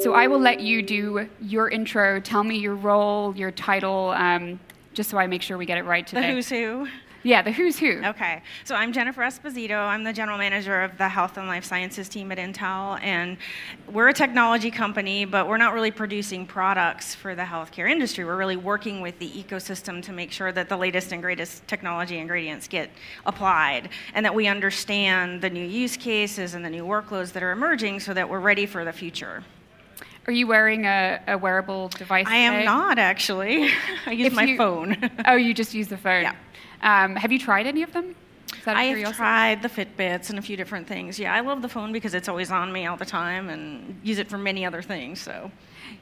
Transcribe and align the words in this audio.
So 0.00 0.14
I 0.14 0.26
will 0.28 0.38
let 0.38 0.60
you 0.60 0.82
do 0.82 1.28
your 1.42 1.68
intro. 1.68 2.20
Tell 2.20 2.42
me 2.42 2.58
your 2.58 2.74
role, 2.74 3.36
your 3.36 3.50
title, 3.50 4.10
um, 4.16 4.58
just 4.94 5.10
so 5.10 5.18
I 5.18 5.26
make 5.26 5.42
sure 5.42 5.58
we 5.58 5.66
get 5.66 5.76
it 5.76 5.84
right 5.84 6.06
today. 6.06 6.22
The 6.22 6.28
who's 6.28 6.48
who. 6.48 6.88
Yeah, 7.22 7.42
the 7.42 7.52
who's 7.52 7.78
who. 7.78 8.02
Okay, 8.02 8.42
so 8.64 8.74
I'm 8.74 8.94
Jennifer 8.94 9.20
Esposito. 9.20 9.76
I'm 9.76 10.04
the 10.04 10.12
general 10.12 10.38
manager 10.38 10.80
of 10.80 10.96
the 10.96 11.06
Health 11.06 11.36
and 11.36 11.46
Life 11.48 11.64
Sciences 11.66 12.08
team 12.08 12.32
at 12.32 12.38
Intel, 12.38 12.98
and 13.02 13.36
we're 13.92 14.08
a 14.08 14.14
technology 14.14 14.70
company, 14.70 15.26
but 15.26 15.46
we're 15.46 15.58
not 15.58 15.74
really 15.74 15.90
producing 15.90 16.46
products 16.46 17.14
for 17.14 17.34
the 17.34 17.42
healthcare 17.42 17.90
industry. 17.90 18.24
We're 18.24 18.36
really 18.38 18.56
working 18.56 19.02
with 19.02 19.18
the 19.18 19.28
ecosystem 19.32 20.02
to 20.04 20.12
make 20.14 20.32
sure 20.32 20.50
that 20.52 20.70
the 20.70 20.78
latest 20.78 21.12
and 21.12 21.20
greatest 21.20 21.68
technology 21.68 22.16
ingredients 22.16 22.66
get 22.66 22.88
applied, 23.26 23.90
and 24.14 24.24
that 24.24 24.34
we 24.34 24.46
understand 24.46 25.42
the 25.42 25.50
new 25.50 25.66
use 25.66 25.98
cases 25.98 26.54
and 26.54 26.64
the 26.64 26.70
new 26.70 26.84
workloads 26.86 27.32
that 27.32 27.42
are 27.42 27.50
emerging, 27.50 28.00
so 28.00 28.14
that 28.14 28.30
we're 28.30 28.40
ready 28.40 28.64
for 28.64 28.82
the 28.82 28.92
future. 28.94 29.44
Are 30.26 30.32
you 30.32 30.46
wearing 30.46 30.86
a, 30.86 31.20
a 31.28 31.36
wearable 31.36 31.88
device? 31.88 32.26
I 32.28 32.36
am 32.36 32.54
today? 32.54 32.64
not 32.64 32.98
actually. 32.98 33.68
I 34.06 34.12
use 34.12 34.28
If 34.28 34.32
my 34.32 34.44
you- 34.44 34.56
phone. 34.56 35.10
Oh, 35.26 35.36
you 35.36 35.52
just 35.52 35.74
use 35.74 35.88
the 35.88 35.98
phone. 35.98 36.22
Yeah. 36.22 36.34
Um, 36.82 37.16
have 37.16 37.32
you 37.32 37.38
tried 37.38 37.66
any 37.66 37.82
of 37.82 37.92
them? 37.92 38.14
Is 38.58 38.64
that 38.64 38.76
a 38.76 38.80
I 38.80 38.84
have 38.84 39.16
tried 39.16 39.62
the 39.62 39.68
Fitbits 39.68 40.30
and 40.30 40.38
a 40.38 40.42
few 40.42 40.56
different 40.56 40.86
things. 40.86 41.18
Yeah, 41.18 41.34
I 41.34 41.40
love 41.40 41.62
the 41.62 41.68
phone 41.68 41.92
because 41.92 42.14
it's 42.14 42.28
always 42.28 42.50
on 42.50 42.72
me 42.72 42.86
all 42.86 42.96
the 42.96 43.04
time 43.04 43.48
and 43.48 43.98
use 44.02 44.18
it 44.18 44.28
for 44.28 44.38
many 44.38 44.64
other 44.64 44.82
things. 44.82 45.20
So, 45.20 45.50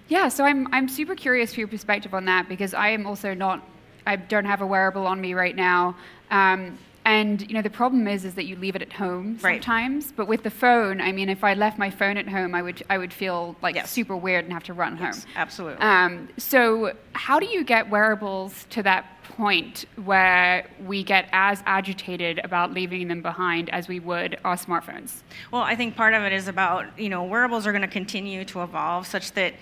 Yeah, 0.08 0.28
so 0.28 0.44
I'm, 0.44 0.72
I'm 0.72 0.88
super 0.88 1.14
curious 1.14 1.54
for 1.54 1.60
your 1.60 1.68
perspective 1.68 2.14
on 2.14 2.24
that 2.24 2.48
because 2.48 2.74
I 2.74 2.88
am 2.88 3.06
also 3.06 3.34
not, 3.34 3.62
I 4.06 4.16
don't 4.16 4.44
have 4.44 4.60
a 4.60 4.66
wearable 4.66 5.06
on 5.06 5.20
me 5.20 5.34
right 5.34 5.54
now. 5.54 5.96
Um, 6.30 6.78
and 7.08 7.40
you 7.48 7.54
know 7.54 7.62
the 7.62 7.70
problem 7.82 8.06
is 8.06 8.24
is 8.26 8.34
that 8.34 8.44
you 8.44 8.54
leave 8.56 8.76
it 8.76 8.82
at 8.82 8.92
home 8.92 9.38
Right. 9.40 9.62
sometimes. 9.64 10.12
But 10.12 10.26
with 10.28 10.42
the 10.42 10.50
phone, 10.50 11.00
I 11.00 11.10
mean, 11.12 11.28
if 11.30 11.42
I 11.42 11.54
left 11.54 11.78
my 11.78 11.90
phone 11.90 12.16
at 12.18 12.28
home, 12.28 12.54
I 12.54 12.60
would 12.62 12.82
I 12.90 12.98
would 12.98 13.12
feel 13.12 13.56
like 13.62 13.74
Yes. 13.74 13.90
super 13.90 14.16
weird 14.16 14.44
and 14.44 14.52
have 14.52 14.64
to 14.64 14.74
run 14.74 14.98
yes, 15.00 15.24
home. 15.24 15.32
absolutely. 15.36 15.80
Um, 15.80 16.28
so 16.36 16.92
how 17.14 17.40
do 17.40 17.46
you 17.46 17.64
get 17.64 17.88
wearables 17.88 18.66
to 18.70 18.82
that 18.82 19.04
point 19.36 19.84
where 20.04 20.66
we 20.86 21.02
get 21.02 21.28
as 21.32 21.62
agitated 21.66 22.40
about 22.44 22.72
leaving 22.72 23.08
them 23.08 23.22
behind 23.22 23.68
as 23.70 23.88
we 23.88 24.00
would 24.00 24.38
our 24.44 24.56
smartphones? 24.56 25.22
Well, 25.52 25.62
I 25.62 25.74
think 25.76 25.96
part 25.96 26.12
of 26.14 26.22
it 26.24 26.32
is 26.32 26.46
about, 26.48 26.86
you 26.98 27.08
know, 27.08 27.24
wearables 27.24 27.66
are 27.66 27.72
going 27.72 27.82
to 27.82 27.88
continue 28.02 28.44
to 28.46 28.62
evolve 28.62 29.06
such 29.06 29.32
that 29.32 29.54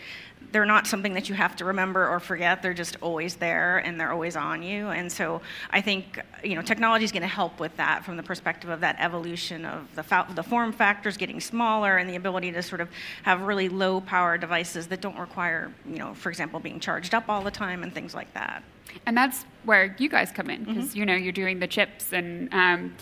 they're 0.52 0.66
not 0.66 0.86
something 0.86 1.14
that 1.14 1.28
you 1.28 1.34
have 1.34 1.56
to 1.56 1.64
remember 1.64 2.08
or 2.08 2.20
forget. 2.20 2.62
They're 2.62 2.74
just 2.74 2.96
always 3.00 3.36
there 3.36 3.78
and 3.78 4.00
they're 4.00 4.12
always 4.12 4.36
on 4.36 4.62
you. 4.62 4.88
And 4.88 5.10
so 5.10 5.40
I 5.70 5.80
think, 5.80 6.20
you 6.42 6.54
know, 6.54 6.62
technology 6.62 7.04
is 7.04 7.12
going 7.12 7.22
to 7.22 7.28
help 7.28 7.60
with 7.60 7.76
that 7.76 8.04
from 8.04 8.16
the 8.16 8.22
perspective 8.22 8.70
of 8.70 8.80
that 8.80 8.96
evolution 8.98 9.64
of 9.64 9.94
the, 9.94 10.02
fa- 10.02 10.26
the 10.34 10.42
form 10.42 10.72
factors 10.72 11.16
getting 11.16 11.40
smaller 11.40 11.96
and 11.96 12.08
the 12.08 12.16
ability 12.16 12.52
to 12.52 12.62
sort 12.62 12.80
of 12.80 12.88
have 13.22 13.42
really 13.42 13.68
low 13.68 14.00
power 14.00 14.38
devices 14.38 14.86
that 14.88 15.00
don't 15.00 15.18
require, 15.18 15.72
you 15.86 15.98
know, 15.98 16.14
for 16.14 16.28
example, 16.28 16.60
being 16.60 16.80
charged 16.80 17.14
up 17.14 17.28
all 17.28 17.42
the 17.42 17.50
time 17.50 17.82
and 17.82 17.92
things 17.92 18.14
like 18.14 18.32
that. 18.34 18.62
And 19.04 19.16
that's 19.16 19.44
where 19.64 19.94
you 19.98 20.08
guys 20.08 20.30
come 20.30 20.48
in 20.48 20.64
because 20.64 20.96
you 20.96 21.04
know 21.04 21.14
you're 21.14 21.32
doing 21.32 21.58
the 21.58 21.66
chips 21.66 22.12
and 22.12 22.52
um, 22.54 22.94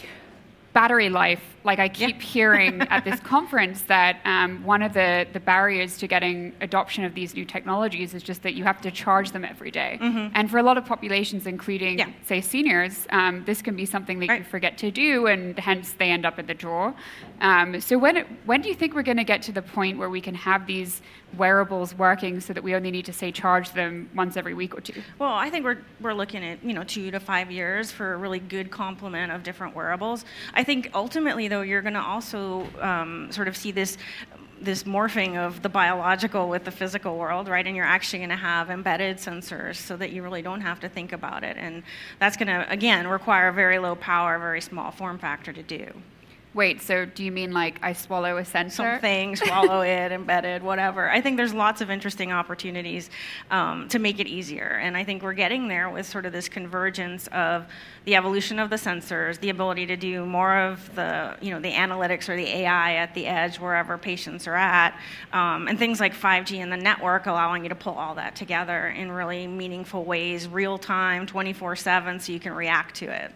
battery 0.75 1.09
life. 1.09 1.41
Like 1.63 1.79
I 1.79 1.89
keep 1.89 2.21
hearing 2.21 2.83
at 2.83 3.05
this 3.05 3.19
conference 3.35 3.83
that 3.83 4.19
um, 4.27 4.63
one 4.65 4.83
of 4.83 4.93
the, 4.93 5.27
the 5.33 5.41
barriers 5.41 5.97
to 5.99 6.07
getting 6.07 6.53
adoption 6.61 7.05
of 7.05 7.15
these 7.15 7.35
new 7.35 7.45
technologies 7.47 8.13
is 8.13 8.23
just 8.23 8.43
that 8.43 8.55
you 8.55 8.65
have 8.65 8.81
to 8.83 8.91
charge 8.91 9.31
them 9.31 9.45
every 9.45 9.71
day. 9.71 9.97
And 10.35 10.51
for 10.51 10.59
a 10.59 10.63
lot 10.63 10.77
of 10.77 10.85
populations, 10.85 11.47
including 11.47 11.99
Yeah. 12.01 12.11
say 12.27 12.41
seniors, 12.43 13.07
um, 13.11 13.45
this 13.47 13.63
can 13.63 13.77
be 13.77 13.87
something 13.87 14.19
that 14.19 14.39
you 14.39 14.45
forget 14.45 14.77
to 14.79 14.91
do, 14.91 15.27
and 15.29 15.59
hence 15.59 15.93
they 15.93 16.11
end 16.11 16.27
up 16.27 16.39
in 16.41 16.47
the 16.47 16.55
drawer. 16.55 16.93
Um, 17.41 17.81
so 17.81 17.97
when 17.97 18.17
it, 18.19 18.27
when 18.45 18.61
do 18.61 18.69
you 18.69 18.75
think 18.75 18.95
we're 18.95 19.03
going 19.03 19.17
to 19.17 19.25
get 19.25 19.41
to 19.43 19.53
the 19.53 19.63
point 19.63 19.97
where 19.97 20.11
we 20.11 20.21
can 20.21 20.35
have 20.35 20.67
these 20.67 21.01
wearables 21.39 21.95
working 21.95 22.41
so 22.41 22.53
that 22.53 22.63
we 22.63 22.75
only 22.75 22.91
need 22.91 23.07
to 23.07 23.13
say 23.13 23.33
charge 23.33 23.73
them 23.73 24.09
once 24.15 24.37
every 24.37 24.55
week 24.55 24.77
or 24.77 24.81
two? 24.81 25.03
Well, 25.19 25.33
I 25.33 25.51
think 25.51 25.65
we're, 25.65 25.83
we're 26.01 26.15
looking 26.15 26.45
at, 26.45 26.65
you 26.65 26.73
know, 26.73 26.85
two 26.85 27.11
to 27.11 27.21
five 27.21 27.51
years 27.51 27.91
for 27.91 28.15
a 28.15 28.17
really 28.17 28.39
good 28.39 28.71
complement 28.71 29.33
of 29.33 29.43
different 29.43 29.75
wearables. 29.75 30.25
I 30.55 30.65
think 30.65 30.91
ultimately, 30.95 31.49
though, 31.49 31.63
you're 31.63 31.83
going 31.83 31.95
to 31.95 32.03
also 32.03 32.67
um, 32.81 33.31
sort 33.31 33.49
of 33.49 33.57
see 33.57 33.73
this 33.73 33.99
this 34.61 34.85
morphing 34.85 35.37
of 35.37 35.63
the 35.63 35.69
biological 35.69 36.49
with 36.49 36.65
the 36.65 36.71
physical 36.71 37.19
world, 37.19 37.49
right? 37.49 37.67
And 37.67 37.77
you're 37.77 37.85
actually 37.85 38.21
going 38.21 38.31
to 38.31 38.37
have 38.37 38.71
embedded 38.71 39.19
sensors 39.19 39.77
so 39.77 39.97
that 39.97 40.11
you 40.11 40.23
really 40.23 40.43
don't 40.43 40.63
have 40.63 40.81
to 40.81 40.89
think 40.89 41.13
about 41.13 41.45
it. 41.45 41.57
And 41.59 41.83
that's 42.19 42.37
going 42.37 42.49
to, 42.49 42.71
again, 42.71 43.07
require 43.07 43.53
very 43.53 43.79
low 43.79 43.95
power, 43.95 44.39
very 44.39 44.61
small 44.61 44.91
form 44.91 45.19
factor 45.19 45.53
to 45.53 45.63
do. 45.63 45.93
Wait, 46.55 46.81
so 46.81 47.05
do 47.05 47.25
you 47.25 47.33
mean 47.33 47.53
like 47.53 47.81
I 47.83 47.93
swallow 47.93 48.37
a 48.37 48.45
sensor? 48.45 48.95
something, 48.95 49.35
swallow 49.35 49.81
it, 49.81 50.13
embedded, 50.13 50.63
whatever. 50.63 51.11
I 51.11 51.21
think 51.21 51.37
there's 51.37 51.53
lots 51.53 51.81
of 51.81 51.91
interesting 51.91 52.31
opportunities 52.31 53.11
um, 53.51 53.89
to 53.89 53.99
make 53.99 54.21
it 54.21 54.29
easier. 54.29 54.79
And 54.81 54.97
I 54.97 55.03
think 55.03 55.25
we're 55.25 55.33
getting 55.33 55.67
there 55.67 55.91
with 55.91 56.07
sort 56.07 56.27
of 56.27 56.33
this 56.33 56.49
convergence 56.49 57.27
of 57.29 57.67
the 58.05 58.15
evolution 58.15 58.61
of 58.61 58.71
the 58.71 58.77
sensors, 58.77 59.41
the 59.41 59.51
ability 59.51 59.87
to 59.87 59.97
do 59.97 60.25
more 60.25 60.57
of 60.57 60.95
the, 60.95 61.37
you 61.41 61.51
know, 61.51 61.59
the 61.59 61.73
analytics 61.73 62.29
or 62.29 62.37
the 62.37 62.47
AI 62.47 62.95
at 62.95 63.15
the 63.15 63.27
edge 63.27 63.59
wherever 63.59 63.99
patients 63.99 64.47
are 64.47 64.55
at, 64.55 64.99
um, 65.33 65.67
and 65.67 65.77
things 65.77 65.99
like 65.99 66.15
5G 66.15 66.59
and 66.59 66.71
the 66.71 66.77
network 66.77 67.27
allowing 67.27 67.65
you 67.65 67.69
to 67.69 67.75
pull 67.75 67.95
all 67.95 68.15
that 68.15 68.37
together 68.37 68.89
in 68.89 69.11
really 69.11 69.49
meaningful 69.49 70.05
ways, 70.05 70.47
real 70.47 70.79
time, 70.79 71.27
24/7, 71.27 72.21
so 72.21 72.33
you 72.33 72.39
can 72.39 72.53
react 72.53 72.95
to 72.97 73.07
it. 73.07 73.33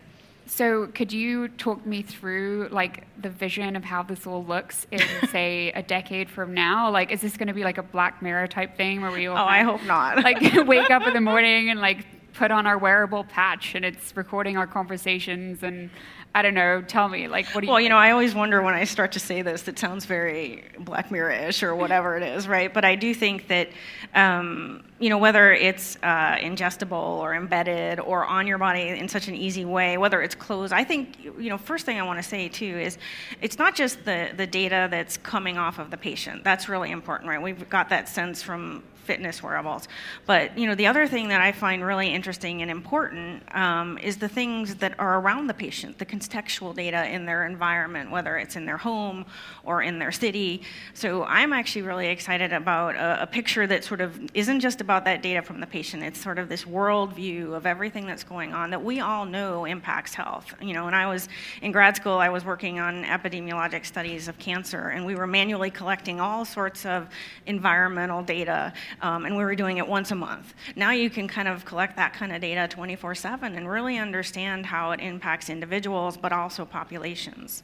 So 0.48 0.86
could 0.88 1.12
you 1.12 1.48
talk 1.48 1.84
me 1.84 2.02
through 2.02 2.68
like 2.72 3.06
the 3.20 3.28
vision 3.28 3.76
of 3.76 3.84
how 3.84 4.02
this 4.02 4.26
all 4.26 4.44
looks 4.44 4.86
in 4.90 5.00
say 5.30 5.70
a 5.72 5.82
decade 5.82 6.28
from 6.30 6.54
now? 6.54 6.90
Like 6.90 7.12
is 7.12 7.20
this 7.20 7.36
going 7.36 7.48
to 7.48 7.54
be 7.54 7.64
like 7.64 7.78
a 7.78 7.82
Black 7.82 8.22
Mirror 8.22 8.48
type 8.48 8.76
thing 8.76 9.02
where 9.02 9.10
we 9.10 9.26
all 9.26 9.36
Oh, 9.36 9.40
I 9.40 9.62
hope 9.62 9.84
not. 9.84 10.16
like 10.24 10.40
wake 10.66 10.90
up 10.90 11.06
in 11.06 11.12
the 11.14 11.20
morning 11.20 11.70
and 11.70 11.80
like 11.80 12.06
put 12.32 12.50
on 12.50 12.66
our 12.66 12.78
wearable 12.78 13.24
patch 13.24 13.74
and 13.74 13.84
it's 13.84 14.16
recording 14.16 14.56
our 14.56 14.66
conversations 14.66 15.62
and 15.62 15.90
I 16.38 16.42
don't 16.42 16.54
know, 16.54 16.82
tell 16.82 17.08
me 17.08 17.26
like 17.26 17.46
what 17.48 17.62
do 17.62 17.66
you 17.66 17.72
Well, 17.72 17.80
you 17.80 17.88
know, 17.88 17.96
I 17.96 18.12
always 18.12 18.32
wonder 18.32 18.62
when 18.62 18.74
I 18.74 18.84
start 18.84 19.10
to 19.12 19.18
say 19.18 19.42
this, 19.42 19.66
it 19.66 19.76
sounds 19.76 20.04
very 20.04 20.62
Black 20.78 21.10
Mirror-ish 21.10 21.64
or 21.64 21.74
whatever 21.74 22.16
it 22.16 22.22
is, 22.22 22.46
right? 22.46 22.72
But 22.72 22.84
I 22.84 22.94
do 22.94 23.12
think 23.12 23.48
that, 23.48 23.70
um, 24.14 24.84
you 25.00 25.08
know, 25.08 25.18
whether 25.18 25.52
it's 25.52 25.96
uh, 25.96 26.36
ingestible 26.36 26.92
or 26.92 27.34
embedded 27.34 27.98
or 27.98 28.24
on 28.24 28.46
your 28.46 28.58
body 28.58 28.82
in 28.82 29.08
such 29.08 29.26
an 29.26 29.34
easy 29.34 29.64
way, 29.64 29.98
whether 29.98 30.22
it's 30.22 30.36
closed, 30.36 30.72
I 30.72 30.84
think, 30.84 31.24
you 31.24 31.48
know, 31.50 31.58
first 31.58 31.84
thing 31.84 31.98
I 31.98 32.04
want 32.04 32.20
to 32.20 32.28
say 32.28 32.48
too 32.48 32.78
is 32.78 32.98
it's 33.42 33.58
not 33.58 33.74
just 33.74 34.04
the, 34.04 34.30
the 34.36 34.46
data 34.46 34.86
that's 34.88 35.16
coming 35.16 35.58
off 35.58 35.80
of 35.80 35.90
the 35.90 35.96
patient. 35.96 36.44
That's 36.44 36.68
really 36.68 36.92
important, 36.92 37.28
right? 37.30 37.42
We've 37.42 37.68
got 37.68 37.88
that 37.88 38.08
sense 38.08 38.44
from 38.44 38.84
fitness 39.08 39.42
wearables. 39.42 39.88
But 40.26 40.58
you 40.58 40.66
know, 40.66 40.74
the 40.74 40.86
other 40.86 41.08
thing 41.08 41.28
that 41.28 41.40
I 41.40 41.50
find 41.50 41.82
really 41.82 42.08
interesting 42.12 42.60
and 42.60 42.70
important 42.70 43.42
um, 43.56 43.96
is 43.96 44.18
the 44.18 44.28
things 44.28 44.74
that 44.82 44.92
are 45.00 45.18
around 45.18 45.46
the 45.46 45.54
patient, 45.54 45.98
the 45.98 46.04
contextual 46.04 46.76
data 46.76 47.08
in 47.08 47.24
their 47.24 47.46
environment, 47.46 48.10
whether 48.10 48.36
it's 48.36 48.54
in 48.54 48.66
their 48.66 48.76
home 48.76 49.24
or 49.64 49.80
in 49.80 49.98
their 49.98 50.12
city. 50.12 50.60
So 50.92 51.24
I'm 51.24 51.54
actually 51.54 51.82
really 51.90 52.08
excited 52.08 52.52
about 52.52 52.96
a, 52.96 53.22
a 53.22 53.26
picture 53.26 53.66
that 53.66 53.82
sort 53.82 54.02
of 54.02 54.10
isn't 54.34 54.60
just 54.60 54.82
about 54.82 55.06
that 55.06 55.22
data 55.22 55.40
from 55.40 55.58
the 55.60 55.66
patient. 55.66 56.02
It's 56.02 56.22
sort 56.22 56.38
of 56.38 56.50
this 56.50 56.66
world 56.66 57.14
view 57.14 57.54
of 57.54 57.64
everything 57.64 58.06
that's 58.06 58.24
going 58.24 58.52
on 58.52 58.68
that 58.70 58.84
we 58.84 59.00
all 59.00 59.24
know 59.24 59.64
impacts 59.64 60.12
health. 60.12 60.54
You 60.60 60.74
know, 60.74 60.84
when 60.84 60.94
I 60.94 61.06
was 61.06 61.30
in 61.62 61.72
grad 61.72 61.96
school, 61.96 62.18
I 62.18 62.28
was 62.28 62.44
working 62.44 62.78
on 62.78 63.04
epidemiologic 63.04 63.86
studies 63.86 64.28
of 64.28 64.38
cancer, 64.38 64.90
and 64.90 65.06
we 65.06 65.14
were 65.14 65.26
manually 65.26 65.70
collecting 65.70 66.20
all 66.20 66.44
sorts 66.44 66.84
of 66.84 67.08
environmental 67.46 68.22
data 68.22 68.74
um, 69.02 69.26
and 69.26 69.36
we 69.36 69.44
were 69.44 69.54
doing 69.54 69.78
it 69.78 69.86
once 69.86 70.10
a 70.10 70.14
month. 70.14 70.54
Now 70.76 70.92
you 70.92 71.10
can 71.10 71.28
kind 71.28 71.48
of 71.48 71.64
collect 71.64 71.96
that 71.96 72.12
kind 72.12 72.32
of 72.32 72.40
data 72.40 72.68
24 72.68 73.14
7 73.14 73.54
and 73.54 73.68
really 73.68 73.98
understand 73.98 74.66
how 74.66 74.92
it 74.92 75.00
impacts 75.00 75.50
individuals, 75.50 76.16
but 76.16 76.32
also 76.32 76.64
populations. 76.64 77.62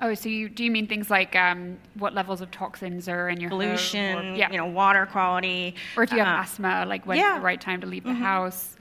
Oh, 0.00 0.14
so 0.14 0.28
you 0.28 0.48
do 0.48 0.64
you 0.64 0.70
mean 0.70 0.86
things 0.86 1.10
like 1.10 1.36
um, 1.36 1.78
what 1.94 2.14
levels 2.14 2.40
of 2.40 2.50
toxins 2.50 3.08
are 3.08 3.28
in 3.28 3.40
your 3.40 3.50
Pollution, 3.50 4.18
or, 4.18 4.34
yeah. 4.34 4.50
you 4.50 4.56
know, 4.56 4.66
water 4.66 5.06
quality. 5.06 5.74
or 5.96 6.02
if 6.02 6.12
you 6.12 6.18
have 6.18 6.28
uh, 6.28 6.42
asthma, 6.42 6.84
like 6.86 7.04
when's 7.04 7.20
yeah. 7.20 7.38
the 7.38 7.44
right 7.44 7.60
time 7.60 7.80
to 7.80 7.86
leave 7.86 8.04
the 8.04 8.14
house? 8.14 8.76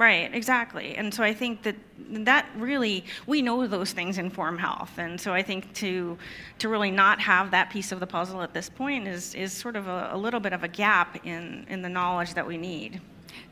Right, 0.00 0.34
exactly. 0.34 0.96
And 0.96 1.12
so 1.12 1.22
I 1.22 1.34
think 1.34 1.62
that 1.64 1.76
that 2.24 2.46
really 2.56 3.04
we 3.26 3.42
know 3.42 3.66
those 3.66 3.92
things 3.92 4.16
inform 4.16 4.56
health. 4.56 4.92
And 4.96 5.20
so 5.20 5.34
I 5.34 5.42
think 5.42 5.74
to 5.74 6.16
to 6.58 6.70
really 6.70 6.90
not 6.90 7.20
have 7.20 7.50
that 7.50 7.68
piece 7.68 7.92
of 7.92 8.00
the 8.00 8.06
puzzle 8.06 8.40
at 8.40 8.54
this 8.54 8.70
point 8.70 9.06
is 9.06 9.34
is 9.34 9.52
sort 9.52 9.76
of 9.76 9.88
a, 9.88 10.08
a 10.12 10.16
little 10.16 10.40
bit 10.40 10.54
of 10.54 10.64
a 10.64 10.68
gap 10.68 11.26
in 11.26 11.66
in 11.68 11.82
the 11.82 11.90
knowledge 11.90 12.32
that 12.32 12.46
we 12.46 12.56
need. 12.56 13.02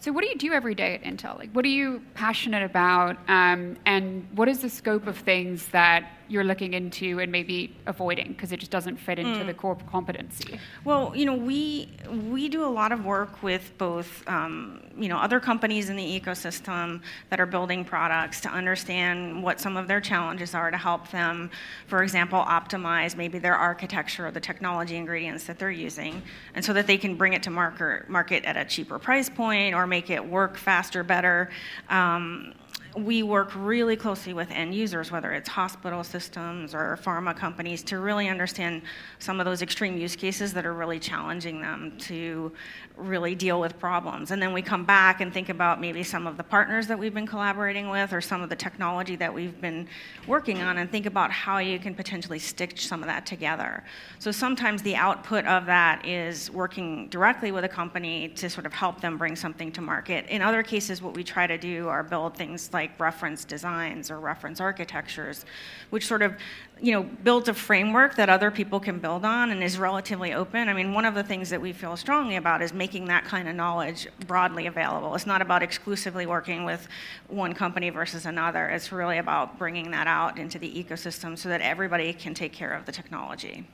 So, 0.00 0.10
what 0.10 0.22
do 0.22 0.30
you 0.30 0.36
do 0.36 0.54
every 0.54 0.74
day 0.74 0.94
at 0.94 1.02
Intel? 1.02 1.36
Like, 1.38 1.52
what 1.52 1.66
are 1.66 1.74
you 1.80 2.00
passionate 2.14 2.62
about, 2.62 3.18
um, 3.28 3.76
and 3.84 4.26
what 4.34 4.48
is 4.48 4.60
the 4.60 4.70
scope 4.70 5.06
of 5.06 5.18
things 5.18 5.68
that 5.68 6.17
you're 6.28 6.44
looking 6.44 6.74
into 6.74 7.20
and 7.20 7.32
maybe 7.32 7.74
avoiding 7.86 8.28
because 8.28 8.52
it 8.52 8.58
just 8.60 8.70
doesn't 8.70 8.96
fit 8.96 9.18
into 9.18 9.40
mm. 9.40 9.46
the 9.46 9.54
core 9.54 9.76
competency? 9.90 10.58
Well, 10.84 11.12
you 11.16 11.24
know, 11.24 11.34
we 11.34 11.88
we 12.30 12.48
do 12.48 12.64
a 12.64 12.68
lot 12.68 12.92
of 12.92 13.04
work 13.04 13.42
with 13.42 13.72
both 13.78 14.26
um, 14.28 14.82
you 14.96 15.08
know 15.08 15.16
other 15.16 15.40
companies 15.40 15.88
in 15.88 15.96
the 15.96 16.20
ecosystem 16.20 17.00
that 17.30 17.40
are 17.40 17.46
building 17.46 17.84
products 17.84 18.40
to 18.42 18.48
understand 18.48 19.42
what 19.42 19.60
some 19.60 19.76
of 19.76 19.88
their 19.88 20.00
challenges 20.00 20.54
are 20.54 20.70
to 20.70 20.76
help 20.76 21.10
them, 21.10 21.50
for 21.86 22.02
example, 22.02 22.40
optimize 22.40 23.16
maybe 23.16 23.38
their 23.38 23.56
architecture 23.56 24.26
or 24.26 24.30
the 24.30 24.40
technology 24.40 24.96
ingredients 24.96 25.44
that 25.44 25.58
they're 25.58 25.70
using, 25.70 26.22
and 26.54 26.64
so 26.64 26.72
that 26.72 26.86
they 26.86 26.98
can 26.98 27.16
bring 27.16 27.32
it 27.32 27.42
to 27.42 27.50
market 27.50 28.08
market 28.08 28.44
at 28.44 28.56
a 28.56 28.64
cheaper 28.64 28.98
price 28.98 29.28
point 29.28 29.74
or 29.74 29.86
make 29.86 30.10
it 30.10 30.24
work 30.24 30.56
faster, 30.56 31.02
better. 31.02 31.50
Um, 31.88 32.54
we 32.96 33.22
work 33.22 33.52
really 33.54 33.96
closely 33.96 34.32
with 34.32 34.50
end 34.50 34.74
users, 34.74 35.10
whether 35.12 35.32
it's 35.32 35.48
hospital 35.48 36.02
systems 36.02 36.74
or 36.74 36.98
pharma 37.02 37.36
companies, 37.36 37.82
to 37.84 37.98
really 37.98 38.28
understand 38.28 38.82
some 39.18 39.40
of 39.40 39.46
those 39.46 39.62
extreme 39.62 39.96
use 39.96 40.16
cases 40.16 40.52
that 40.54 40.66
are 40.66 40.74
really 40.74 40.98
challenging 40.98 41.60
them 41.60 41.92
to 41.98 42.50
really 42.96 43.34
deal 43.34 43.60
with 43.60 43.78
problems. 43.78 44.30
And 44.30 44.42
then 44.42 44.52
we 44.52 44.62
come 44.62 44.84
back 44.84 45.20
and 45.20 45.32
think 45.32 45.48
about 45.48 45.80
maybe 45.80 46.02
some 46.02 46.26
of 46.26 46.36
the 46.36 46.42
partners 46.42 46.86
that 46.88 46.98
we've 46.98 47.14
been 47.14 47.26
collaborating 47.26 47.88
with 47.90 48.12
or 48.12 48.20
some 48.20 48.42
of 48.42 48.48
the 48.48 48.56
technology 48.56 49.14
that 49.16 49.32
we've 49.32 49.60
been 49.60 49.86
working 50.26 50.60
on 50.62 50.78
and 50.78 50.90
think 50.90 51.06
about 51.06 51.30
how 51.30 51.58
you 51.58 51.78
can 51.78 51.94
potentially 51.94 52.38
stitch 52.38 52.88
some 52.88 53.02
of 53.02 53.06
that 53.06 53.24
together. 53.26 53.84
So 54.18 54.30
sometimes 54.32 54.82
the 54.82 54.96
output 54.96 55.44
of 55.44 55.66
that 55.66 56.04
is 56.04 56.50
working 56.50 57.08
directly 57.08 57.52
with 57.52 57.64
a 57.64 57.68
company 57.68 58.28
to 58.30 58.50
sort 58.50 58.66
of 58.66 58.72
help 58.72 59.00
them 59.00 59.16
bring 59.16 59.36
something 59.36 59.70
to 59.72 59.80
market. 59.80 60.26
In 60.26 60.42
other 60.42 60.62
cases, 60.62 61.00
what 61.00 61.14
we 61.14 61.22
try 61.22 61.46
to 61.46 61.58
do 61.58 61.86
are 61.88 62.02
build 62.02 62.36
things 62.36 62.57
like 62.72 62.98
reference 62.98 63.44
designs 63.44 64.10
or 64.10 64.18
reference 64.20 64.60
architectures, 64.60 65.44
which 65.90 66.06
sort 66.06 66.22
of 66.22 66.34
you 66.80 66.92
know, 66.92 67.02
builds 67.02 67.48
a 67.48 67.54
framework 67.54 68.14
that 68.16 68.28
other 68.28 68.50
people 68.50 68.78
can 68.78 68.98
build 68.98 69.24
on 69.24 69.50
and 69.50 69.62
is 69.62 69.78
relatively 69.78 70.32
open. 70.32 70.68
I 70.68 70.72
mean, 70.72 70.92
one 70.92 71.04
of 71.04 71.14
the 71.14 71.22
things 71.22 71.50
that 71.50 71.60
we 71.60 71.72
feel 71.72 71.96
strongly 71.96 72.36
about 72.36 72.62
is 72.62 72.72
making 72.72 73.06
that 73.06 73.24
kind 73.24 73.48
of 73.48 73.56
knowledge 73.56 74.06
broadly 74.26 74.66
available. 74.66 75.14
It's 75.14 75.26
not 75.26 75.42
about 75.42 75.62
exclusively 75.62 76.26
working 76.26 76.64
with 76.64 76.88
one 77.28 77.52
company 77.52 77.90
versus 77.90 78.26
another. 78.26 78.68
It's 78.68 78.92
really 78.92 79.18
about 79.18 79.58
bringing 79.58 79.90
that 79.90 80.06
out 80.06 80.38
into 80.38 80.58
the 80.58 80.70
ecosystem 80.72 81.36
so 81.36 81.48
that 81.48 81.60
everybody 81.60 82.12
can 82.12 82.34
take 82.34 82.52
care 82.52 82.72
of 82.72 82.86
the 82.86 82.92
technology. 82.92 83.66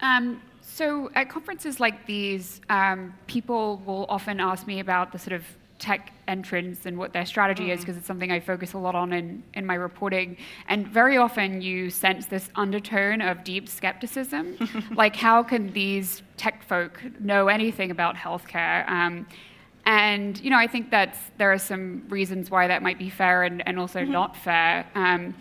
Um, 0.00 0.40
so 0.62 1.10
at 1.14 1.28
conferences 1.28 1.80
like 1.80 2.06
these, 2.06 2.60
um, 2.70 3.12
people 3.26 3.82
will 3.84 4.06
often 4.08 4.38
ask 4.40 4.66
me 4.66 4.80
about 4.80 5.12
the 5.12 5.18
sort 5.18 5.32
of 5.32 5.44
tech 5.78 6.12
entrants 6.26 6.86
and 6.86 6.98
what 6.98 7.12
their 7.12 7.24
strategy 7.24 7.68
mm. 7.68 7.74
is 7.74 7.80
because 7.80 7.96
it's 7.96 8.06
something 8.06 8.30
I 8.30 8.40
focus 8.40 8.72
a 8.72 8.78
lot 8.78 8.94
on 8.94 9.12
in, 9.12 9.42
in 9.54 9.64
my 9.64 9.74
reporting. 9.74 10.36
And 10.68 10.86
very 10.86 11.16
often 11.16 11.62
you 11.62 11.90
sense 11.90 12.26
this 12.26 12.50
undertone 12.56 13.20
of 13.20 13.44
deep 13.44 13.68
skepticism. 13.68 14.56
like, 14.94 15.16
how 15.16 15.42
can 15.42 15.72
these 15.72 16.22
tech 16.36 16.62
folk 16.64 17.00
know 17.20 17.48
anything 17.48 17.90
about 17.90 18.16
healthcare? 18.16 18.88
Um, 18.88 19.26
and 19.86 20.38
you 20.40 20.50
know, 20.50 20.58
I 20.58 20.66
think 20.66 20.90
that 20.90 21.16
there 21.38 21.52
are 21.52 21.58
some 21.58 22.04
reasons 22.08 22.50
why 22.50 22.66
that 22.66 22.82
might 22.82 22.98
be 22.98 23.08
fair 23.08 23.44
and, 23.44 23.66
and 23.66 23.78
also 23.78 24.00
mm-hmm. 24.00 24.12
not 24.12 24.36
fair. 24.36 24.86
Um, 24.94 25.34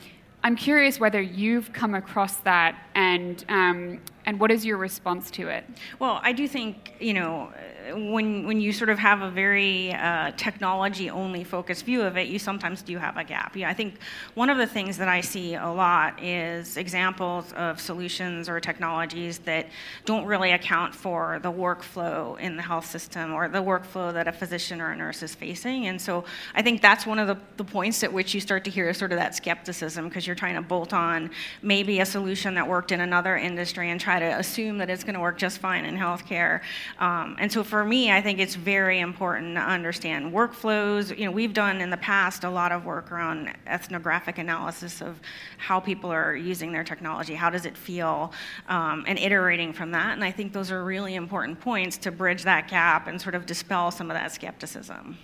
I'm 0.44 0.56
curious 0.56 1.00
whether 1.00 1.20
you've 1.20 1.74
come 1.74 1.96
across 1.96 2.38
that 2.38 2.78
and 2.96 3.44
um, 3.50 4.00
and 4.28 4.42
what 4.42 4.52
is 4.52 4.66
your 4.66 4.78
response 4.78 5.32
to 5.32 5.48
it? 5.48 5.64
Well, 6.00 6.20
I 6.22 6.34
do 6.34 6.48
think 6.50 6.94
you 7.00 7.14
know 7.14 7.50
when 7.94 8.46
when 8.46 8.60
you 8.60 8.74
sort 8.74 8.90
of 8.90 9.00
have 9.00 9.22
a 9.22 9.30
very 9.32 9.94
uh, 9.94 10.32
technology 10.36 11.10
only 11.10 11.46
focused 11.46 11.86
view 11.86 12.02
of 12.02 12.18
it, 12.18 12.28
you 12.28 12.38
sometimes 12.38 12.82
do 12.82 12.98
have 12.98 13.16
a 13.16 13.24
gap. 13.24 13.56
Yeah, 13.56 13.70
I 13.70 13.74
think 13.74 13.96
one 14.36 14.50
of 14.50 14.58
the 14.58 14.68
things 14.68 14.98
that 14.98 15.08
I 15.08 15.22
see 15.22 15.56
a 15.56 15.70
lot 15.70 16.22
is 16.22 16.76
examples 16.76 17.54
of 17.54 17.80
solutions 17.80 18.50
or 18.50 18.60
technologies 18.60 19.40
that 19.40 19.68
don't 20.04 20.26
really 20.26 20.52
account 20.52 20.94
for 20.94 21.40
the 21.42 21.52
workflow 21.52 22.38
in 22.40 22.58
the 22.58 22.64
health 22.64 22.86
system 22.86 23.34
or 23.34 23.48
the 23.48 23.64
workflow 23.64 24.12
that 24.12 24.28
a 24.28 24.34
physician 24.34 24.82
or 24.82 24.92
a 24.92 24.96
nurse 24.96 25.24
is 25.24 25.34
facing. 25.34 25.88
And 25.88 26.02
so 26.02 26.26
I 26.54 26.62
think 26.62 26.82
that's 26.82 27.06
one 27.06 27.20
of 27.20 27.28
the, 27.28 27.38
the 27.56 27.64
points 27.64 28.04
at 28.04 28.12
which 28.12 28.34
you 28.34 28.42
start 28.42 28.66
to 28.66 28.72
hear 28.72 28.94
sort 28.94 29.14
of 29.14 29.18
that 29.20 29.36
skepticism 29.36 30.10
because 30.10 30.28
you're 30.28 30.36
trying 30.36 30.56
to 30.56 30.62
bolt 30.62 30.92
on 30.92 31.32
maybe 31.62 32.02
a 32.02 32.06
solution 32.06 32.56
that 32.56 32.68
worked 32.68 32.92
in 32.92 33.00
another 33.00 33.38
industry 33.38 33.90
and 33.90 34.02
try 34.02 34.17
to 34.20 34.38
assume 34.38 34.78
that 34.78 34.90
it's 34.90 35.04
going 35.04 35.14
to 35.16 35.20
work 35.20 35.38
just 35.38 35.60
fine 35.60 35.86
in 35.86 35.96
healthcare. 35.96 36.62
Um, 37.00 37.36
and 37.40 37.52
so 37.52 37.64
for 37.64 37.84
me, 37.84 38.12
I 38.12 38.22
think 38.22 38.40
it's 38.40 38.56
very 38.56 39.00
important 39.00 39.56
to 39.56 39.62
understand 39.62 40.34
workflows. 40.34 41.18
You 41.18 41.26
know, 41.26 41.32
we've 41.32 41.54
done 41.54 41.82
in 41.82 41.90
the 41.90 41.98
past 41.98 42.44
a 42.44 42.50
lot 42.50 42.72
of 42.72 42.86
work 42.86 43.12
around 43.12 43.54
ethnographic 43.66 44.38
analysis 44.38 45.02
of 45.02 45.20
how 45.58 45.80
people 45.80 46.12
are 46.12 46.36
using 46.36 46.72
their 46.72 46.84
technology, 46.84 47.36
how 47.36 47.50
does 47.50 47.66
it 47.66 47.78
feel, 47.78 48.32
um, 48.70 49.04
and 49.08 49.18
iterating 49.20 49.74
from 49.74 49.92
that. 49.92 50.14
And 50.14 50.24
I 50.24 50.32
think 50.32 50.54
those 50.54 50.72
are 50.72 50.84
really 50.84 51.16
important 51.16 51.60
points 51.60 51.98
to 52.00 52.12
bridge 52.12 52.44
that 52.44 52.68
gap 52.68 53.08
and 53.08 53.22
sort 53.22 53.36
of 53.36 53.46
dispel 53.46 53.92
some 53.92 54.10
of 54.10 54.16
that 54.16 54.32
skepticism. 54.32 55.18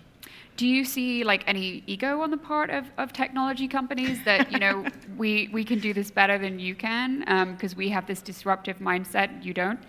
Do 0.56 0.68
you 0.68 0.86
see 0.86 1.24
like 1.24 1.44
any 1.48 1.84
ego 1.88 2.22
on 2.22 2.30
the 2.30 2.38
part 2.38 2.70
of, 2.70 2.86
of 2.98 3.12
technology 3.12 3.68
companies 3.68 4.24
that 4.24 4.52
you 4.52 4.60
know 4.60 4.86
we 5.18 5.50
we 5.52 5.64
can 5.64 5.80
do 5.80 5.94
this 5.94 6.12
better 6.12 6.38
than 6.38 6.60
you 6.60 6.76
can 6.76 7.20
because 7.52 7.74
um, 7.74 7.78
we 7.78 7.90
have 7.90 8.06
this 8.06 8.22
disruptive 8.22 8.80
mindset, 8.80 9.44
you 9.44 9.54
don't? 9.54 9.80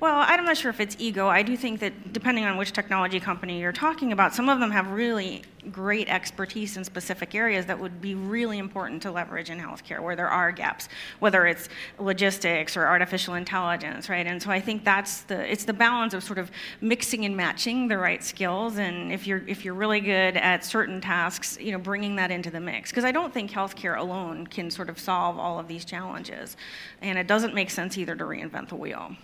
Well, 0.00 0.24
I'm 0.26 0.44
not 0.44 0.56
sure 0.56 0.70
if 0.70 0.80
it's 0.80 0.96
ego. 0.98 1.28
I 1.28 1.42
do 1.42 1.56
think 1.56 1.80
that 1.80 2.12
depending 2.12 2.44
on 2.44 2.56
which 2.56 2.72
technology 2.72 3.20
company 3.20 3.60
you're 3.60 3.72
talking 3.72 4.12
about, 4.12 4.34
some 4.34 4.48
of 4.48 4.60
them 4.60 4.70
have 4.70 4.90
really 4.90 5.42
great 5.72 6.08
expertise 6.08 6.76
in 6.76 6.84
specific 6.84 7.34
areas 7.34 7.66
that 7.66 7.78
would 7.78 8.00
be 8.00 8.14
really 8.14 8.58
important 8.58 9.02
to 9.02 9.10
leverage 9.10 9.50
in 9.50 9.58
healthcare 9.58 10.00
where 10.00 10.16
there 10.16 10.28
are 10.28 10.52
gaps, 10.52 10.88
whether 11.18 11.46
it's 11.46 11.68
logistics 11.98 12.76
or 12.76 12.86
artificial 12.86 13.34
intelligence, 13.34 14.08
right? 14.08 14.26
And 14.26 14.42
so 14.42 14.50
I 14.50 14.60
think 14.60 14.84
that's 14.84 15.22
the 15.22 15.50
it's 15.50 15.64
the 15.64 15.72
balance 15.72 16.14
of 16.14 16.22
sort 16.22 16.38
of 16.38 16.50
mixing 16.80 17.24
and 17.24 17.36
matching 17.36 17.88
the 17.88 17.98
right 17.98 18.22
skills, 18.22 18.78
and 18.78 19.12
if 19.12 19.26
you're 19.26 19.42
if 19.46 19.64
you're 19.64 19.74
really 19.74 20.00
good 20.00 20.36
at 20.36 20.64
certain 20.64 21.00
tasks, 21.00 21.58
you 21.60 21.72
know, 21.72 21.78
bringing 21.78 22.16
that 22.16 22.30
into 22.30 22.50
the 22.50 22.60
mix. 22.60 22.90
Because 22.90 23.04
I 23.04 23.12
don't 23.12 23.32
think 23.32 23.50
healthcare 23.50 23.98
alone 23.98 24.46
can 24.46 24.70
sort 24.70 24.88
of 24.88 24.98
solve 24.98 25.38
all 25.38 25.58
of 25.58 25.68
these 25.68 25.84
challenges, 25.84 26.56
and 27.02 27.18
it 27.18 27.26
doesn't 27.26 27.54
make 27.54 27.70
sense 27.70 27.98
either 27.98 28.14
to 28.16 28.24
reinvent 28.24 28.68
the 28.68 28.76
wheel. 28.76 29.16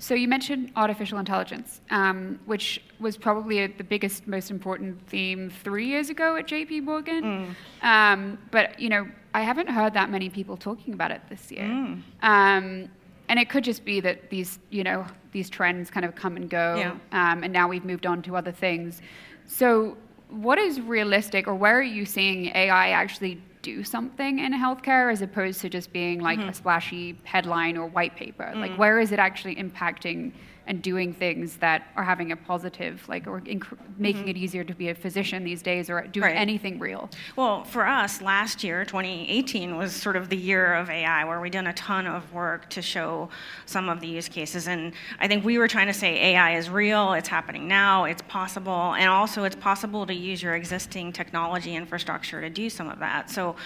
So 0.00 0.14
you 0.14 0.28
mentioned 0.28 0.72
artificial 0.76 1.18
intelligence, 1.18 1.82
um, 1.90 2.40
which 2.46 2.82
was 3.00 3.18
probably 3.18 3.58
a, 3.58 3.66
the 3.68 3.84
biggest, 3.84 4.26
most 4.26 4.50
important 4.50 4.98
theme 5.06 5.50
three 5.62 5.86
years 5.86 6.08
ago 6.08 6.36
at 6.36 6.46
JP 6.46 6.84
Morgan. 6.84 7.22
Mm. 7.22 7.86
Um, 7.86 8.38
but 8.50 8.80
you 8.80 8.88
know, 8.88 9.06
I 9.34 9.42
haven't 9.42 9.68
heard 9.68 9.92
that 9.92 10.10
many 10.10 10.30
people 10.30 10.56
talking 10.56 10.94
about 10.94 11.10
it 11.10 11.20
this 11.28 11.52
year. 11.52 11.66
Mm. 11.66 12.02
Um, 12.22 12.88
and 13.28 13.38
it 13.38 13.50
could 13.50 13.62
just 13.62 13.84
be 13.84 14.00
that 14.00 14.30
these, 14.30 14.58
you 14.70 14.82
know, 14.82 15.04
these 15.32 15.50
trends 15.50 15.90
kind 15.90 16.06
of 16.06 16.14
come 16.14 16.34
and 16.36 16.48
go, 16.48 16.76
yeah. 16.76 16.92
Um, 17.12 17.44
and 17.44 17.52
now 17.52 17.68
we've 17.68 17.84
moved 17.84 18.06
on 18.06 18.22
to 18.22 18.36
other 18.36 18.52
things. 18.52 19.02
So, 19.46 19.98
what 20.30 20.58
is 20.58 20.80
realistic, 20.80 21.46
or 21.46 21.54
where 21.54 21.78
are 21.78 21.82
you 21.82 22.06
seeing 22.06 22.46
AI 22.56 22.90
actually 22.90 23.42
do 23.62 23.84
something 23.84 24.38
in 24.38 24.52
healthcare 24.52 25.12
as 25.12 25.22
opposed 25.22 25.60
to 25.60 25.68
just 25.68 25.92
being 25.92 26.20
like 26.20 26.38
mm-hmm. 26.38 26.48
a 26.48 26.54
splashy 26.54 27.18
headline 27.24 27.76
or 27.76 27.86
white 27.86 28.16
paper? 28.16 28.44
Mm-hmm. 28.44 28.60
Like, 28.60 28.78
where 28.78 29.00
is 29.00 29.12
it 29.12 29.18
actually 29.18 29.56
impacting 29.56 30.32
and 30.70 30.80
doing 30.82 31.12
things 31.12 31.56
that 31.56 31.88
are 31.96 32.04
having 32.04 32.30
a 32.30 32.36
positive, 32.36 33.02
like, 33.08 33.26
or 33.26 33.40
inc- 33.40 33.76
making 33.98 34.22
mm-hmm. 34.22 34.30
it 34.30 34.36
easier 34.36 34.62
to 34.62 34.72
be 34.72 34.88
a 34.90 34.94
physician 34.94 35.42
these 35.42 35.62
days 35.62 35.90
or 35.90 36.02
doing 36.02 36.28
right. 36.28 36.36
anything 36.36 36.78
real? 36.78 37.10
Well, 37.34 37.64
for 37.64 37.84
us, 37.84 38.22
last 38.22 38.62
year, 38.62 38.84
2018, 38.84 39.76
was 39.76 39.92
sort 39.92 40.14
of 40.14 40.28
the 40.28 40.36
year 40.36 40.74
of 40.74 40.88
AI 40.88 41.24
where 41.24 41.40
we 41.40 41.50
done 41.50 41.66
a 41.66 41.72
ton 41.72 42.06
of 42.06 42.32
work 42.32 42.70
to 42.70 42.80
show 42.80 43.30
some 43.66 43.88
of 43.88 43.98
the 43.98 44.06
use 44.06 44.28
cases. 44.28 44.68
And 44.68 44.92
I 45.18 45.26
think 45.26 45.44
we 45.44 45.58
were 45.58 45.66
trying 45.66 45.88
to 45.88 45.92
say 45.92 46.34
AI 46.34 46.56
is 46.56 46.70
real, 46.70 47.14
it's 47.14 47.28
happening 47.28 47.66
now, 47.66 48.04
it's 48.04 48.22
possible, 48.28 48.94
and 48.94 49.08
also 49.08 49.42
it's 49.42 49.56
possible 49.56 50.06
to 50.06 50.14
use 50.14 50.40
your 50.40 50.54
existing 50.54 51.12
technology 51.12 51.74
infrastructure 51.74 52.40
to 52.40 52.48
do 52.48 52.70
some 52.70 52.88
of 52.88 53.00
that. 53.00 53.28
So 53.28 53.56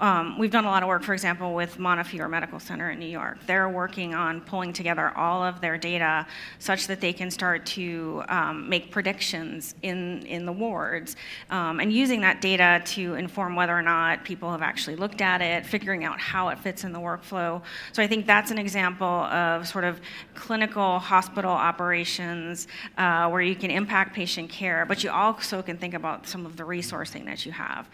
um, 0.00 0.38
we've 0.38 0.50
done 0.50 0.64
a 0.64 0.68
lot 0.68 0.82
of 0.82 0.88
work, 0.88 1.02
for 1.02 1.12
example, 1.12 1.54
with 1.54 1.78
Montefiore 1.78 2.28
Medical 2.28 2.58
Center 2.58 2.90
in 2.90 2.98
New 2.98 3.06
York. 3.06 3.38
They're 3.46 3.68
working 3.68 4.14
on 4.14 4.40
pulling 4.40 4.72
together 4.72 5.12
all 5.14 5.42
of 5.42 5.60
their 5.60 5.76
data 5.76 6.26
such 6.58 6.86
that 6.86 7.00
they 7.00 7.12
can 7.12 7.30
start 7.30 7.64
to 7.66 8.22
um, 8.28 8.68
make 8.68 8.90
predictions 8.90 9.74
in, 9.82 10.22
in 10.26 10.44
the 10.46 10.52
wards 10.52 11.16
um, 11.50 11.80
and 11.80 11.92
using 11.92 12.20
that 12.20 12.40
data 12.40 12.82
to 12.84 13.14
inform 13.14 13.54
whether 13.54 13.76
or 13.76 13.82
not 13.82 14.24
people 14.24 14.50
have 14.50 14.62
actually 14.62 14.96
looked 14.96 15.20
at 15.20 15.40
it, 15.40 15.64
figuring 15.64 16.04
out 16.04 16.18
how 16.20 16.48
it 16.48 16.58
fits 16.58 16.84
in 16.84 16.92
the 16.92 16.98
workflow. 16.98 17.62
So 17.92 18.02
I 18.02 18.06
think 18.06 18.26
that's 18.26 18.50
an 18.50 18.58
example 18.58 19.06
of 19.06 19.66
sort 19.66 19.84
of 19.84 20.00
clinical 20.34 20.98
hospital 20.98 21.50
operations 21.50 22.68
uh, 22.98 23.28
where 23.28 23.42
you 23.42 23.54
can 23.54 23.70
impact 23.70 24.14
patient 24.14 24.50
care, 24.50 24.84
but 24.86 25.04
you 25.04 25.10
also 25.10 25.62
can 25.62 25.76
think 25.76 25.94
about 25.94 26.26
some 26.26 26.46
of 26.46 26.56
the 26.56 26.62
resourcing 26.62 27.24
that 27.26 27.46
you 27.46 27.52
have. 27.52 27.88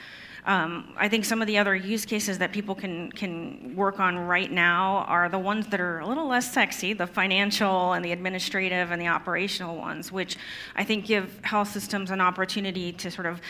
Um, 0.46 0.94
I 0.96 1.08
think 1.08 1.24
some 1.24 1.40
of 1.42 1.48
the 1.48 1.58
other 1.58 1.74
use 1.74 2.04
cases 2.04 2.38
that 2.38 2.52
people 2.52 2.76
can 2.76 3.10
can 3.10 3.74
work 3.74 3.98
on 3.98 4.16
right 4.16 4.50
now 4.50 5.04
are 5.08 5.28
the 5.28 5.40
ones 5.40 5.66
that 5.68 5.80
are 5.80 5.98
a 5.98 6.06
little 6.06 6.28
less 6.28 6.52
sexy, 6.52 6.92
the 6.92 7.06
financial 7.06 7.94
and 7.94 8.04
the 8.04 8.12
administrative 8.12 8.45
and 8.90 9.00
the 9.00 9.08
operational 9.08 9.76
ones, 9.76 10.10
which 10.12 10.36
I 10.74 10.84
think 10.84 11.06
give 11.06 11.40
health 11.42 11.70
systems 11.70 12.10
an 12.10 12.20
opportunity 12.20 12.92
to 12.92 13.10
sort 13.10 13.26
of 13.26 13.40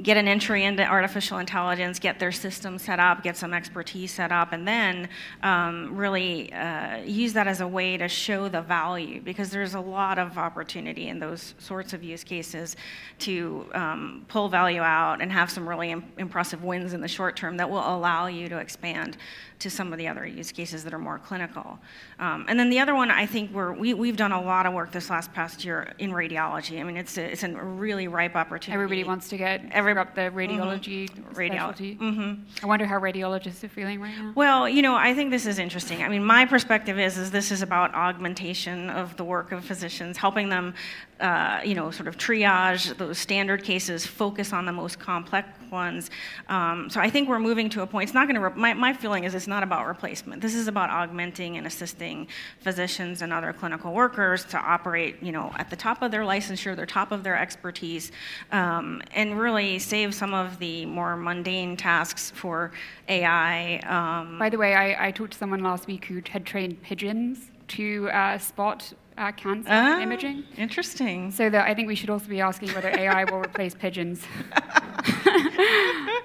get 0.00 0.16
an 0.16 0.26
entry 0.26 0.64
into 0.64 0.82
artificial 0.82 1.38
intelligence, 1.38 1.98
get 1.98 2.18
their 2.18 2.32
system 2.32 2.78
set 2.78 2.98
up, 2.98 3.22
get 3.22 3.36
some 3.36 3.52
expertise 3.52 4.10
set 4.10 4.32
up, 4.32 4.52
and 4.52 4.66
then 4.66 5.06
um, 5.42 5.94
really 5.94 6.50
uh, 6.54 6.96
use 7.02 7.34
that 7.34 7.46
as 7.46 7.60
a 7.60 7.68
way 7.68 7.98
to 7.98 8.08
show 8.08 8.48
the 8.48 8.62
value 8.62 9.20
because 9.20 9.50
there's 9.50 9.74
a 9.74 9.80
lot 9.80 10.18
of 10.18 10.38
opportunity 10.38 11.08
in 11.08 11.18
those 11.18 11.54
sorts 11.58 11.92
of 11.92 12.02
use 12.02 12.24
cases 12.24 12.74
to 13.18 13.66
um, 13.74 14.24
pull 14.28 14.48
value 14.48 14.80
out 14.80 15.20
and 15.20 15.30
have 15.30 15.50
some 15.50 15.68
really 15.68 15.90
Im- 15.90 16.04
impressive 16.16 16.64
wins 16.64 16.94
in 16.94 17.02
the 17.02 17.08
short 17.08 17.36
term 17.36 17.58
that 17.58 17.68
will 17.68 17.94
allow 17.94 18.28
you 18.28 18.48
to 18.48 18.56
expand 18.56 19.18
to 19.58 19.70
some 19.70 19.92
of 19.92 19.98
the 19.98 20.08
other 20.08 20.26
use 20.26 20.50
cases 20.50 20.82
that 20.82 20.92
are 20.92 20.98
more 20.98 21.18
clinical. 21.18 21.78
Um, 22.18 22.46
and 22.48 22.58
then 22.58 22.68
the 22.68 22.80
other 22.80 22.94
one, 22.94 23.10
I 23.10 23.26
think 23.26 23.52
we're, 23.52 23.72
we, 23.72 23.94
we've 23.94 24.16
done 24.16 24.32
a 24.32 24.42
lot 24.42 24.66
of 24.66 24.72
work 24.72 24.90
this 24.90 25.08
last 25.08 25.32
past 25.32 25.64
year 25.64 25.92
in 25.98 26.10
radiology. 26.10 26.80
I 26.80 26.82
mean, 26.82 26.96
it's 26.96 27.16
a, 27.16 27.30
it's 27.30 27.44
a 27.44 27.50
really 27.50 28.08
ripe 28.08 28.34
opportunity. 28.34 28.74
Everybody 28.74 29.04
wants 29.04 29.28
to 29.28 29.36
get 29.36 29.62
Every, 29.90 30.00
up 30.00 30.14
the 30.14 30.22
radiology 30.22 31.08
mm-hmm. 31.08 31.32
specialty. 31.32 31.96
Mm-hmm. 31.96 32.64
I 32.64 32.66
wonder 32.66 32.86
how 32.86 32.98
radiologists 32.98 33.62
are 33.64 33.68
feeling 33.68 34.00
right 34.00 34.16
now. 34.16 34.32
Well, 34.34 34.68
you 34.68 34.82
know, 34.82 34.94
I 34.94 35.14
think 35.14 35.30
this 35.30 35.46
is 35.46 35.58
interesting. 35.58 36.02
I 36.02 36.08
mean, 36.08 36.24
my 36.24 36.46
perspective 36.46 36.98
is, 36.98 37.18
is 37.18 37.30
this 37.30 37.50
is 37.50 37.62
about 37.62 37.94
augmentation 37.94 38.90
of 38.90 39.16
the 39.16 39.24
work 39.24 39.52
of 39.52 39.64
physicians, 39.64 40.16
helping 40.16 40.48
them 40.48 40.74
uh, 41.22 41.60
you 41.64 41.74
know, 41.74 41.90
sort 41.92 42.08
of 42.08 42.18
triage 42.18 42.96
those 42.98 43.16
standard 43.16 43.62
cases, 43.62 44.04
focus 44.04 44.52
on 44.52 44.66
the 44.66 44.72
most 44.72 44.98
complex 44.98 45.48
ones. 45.70 46.10
Um, 46.48 46.90
so 46.90 47.00
I 47.00 47.08
think 47.08 47.28
we're 47.28 47.38
moving 47.38 47.70
to 47.70 47.82
a 47.82 47.86
point. 47.86 48.08
It's 48.08 48.14
not 48.14 48.26
going 48.26 48.34
to. 48.34 48.48
Re- 48.48 48.56
my, 48.56 48.74
my 48.74 48.92
feeling 48.92 49.22
is 49.22 49.34
it's 49.34 49.46
not 49.46 49.62
about 49.62 49.86
replacement. 49.86 50.42
This 50.42 50.54
is 50.54 50.66
about 50.66 50.90
augmenting 50.90 51.56
and 51.56 51.66
assisting 51.66 52.26
physicians 52.58 53.22
and 53.22 53.32
other 53.32 53.52
clinical 53.52 53.92
workers 53.92 54.44
to 54.46 54.58
operate, 54.58 55.22
you 55.22 55.30
know, 55.30 55.52
at 55.56 55.70
the 55.70 55.76
top 55.76 56.02
of 56.02 56.10
their 56.10 56.22
licensure, 56.22 56.74
the 56.74 56.86
top 56.86 57.12
of 57.12 57.22
their 57.22 57.38
expertise, 57.38 58.10
um, 58.50 59.00
and 59.14 59.38
really 59.38 59.78
save 59.78 60.14
some 60.14 60.34
of 60.34 60.58
the 60.58 60.84
more 60.86 61.16
mundane 61.16 61.76
tasks 61.76 62.32
for 62.34 62.72
AI. 63.08 63.78
Um, 63.78 64.40
By 64.40 64.50
the 64.50 64.58
way, 64.58 64.74
I, 64.74 65.08
I 65.08 65.10
talked 65.12 65.32
to 65.32 65.38
someone 65.38 65.62
last 65.62 65.86
week 65.86 66.06
who 66.06 66.20
had 66.28 66.44
trained 66.44 66.82
pigeons 66.82 67.52
to 67.68 68.10
uh, 68.10 68.38
spot 68.38 68.92
uh, 69.18 69.32
cancer 69.32 69.68
ah, 69.70 70.00
imaging. 70.00 70.44
Interesting. 70.56 71.30
So 71.30 71.50
that 71.50 71.66
I 71.66 71.74
think 71.74 71.88
we 71.88 71.94
should 71.94 72.10
also 72.10 72.28
be 72.28 72.40
asking 72.40 72.70
whether 72.70 72.88
AI 72.98 73.24
will 73.24 73.40
replace 73.40 73.74
pigeons. 73.74 74.22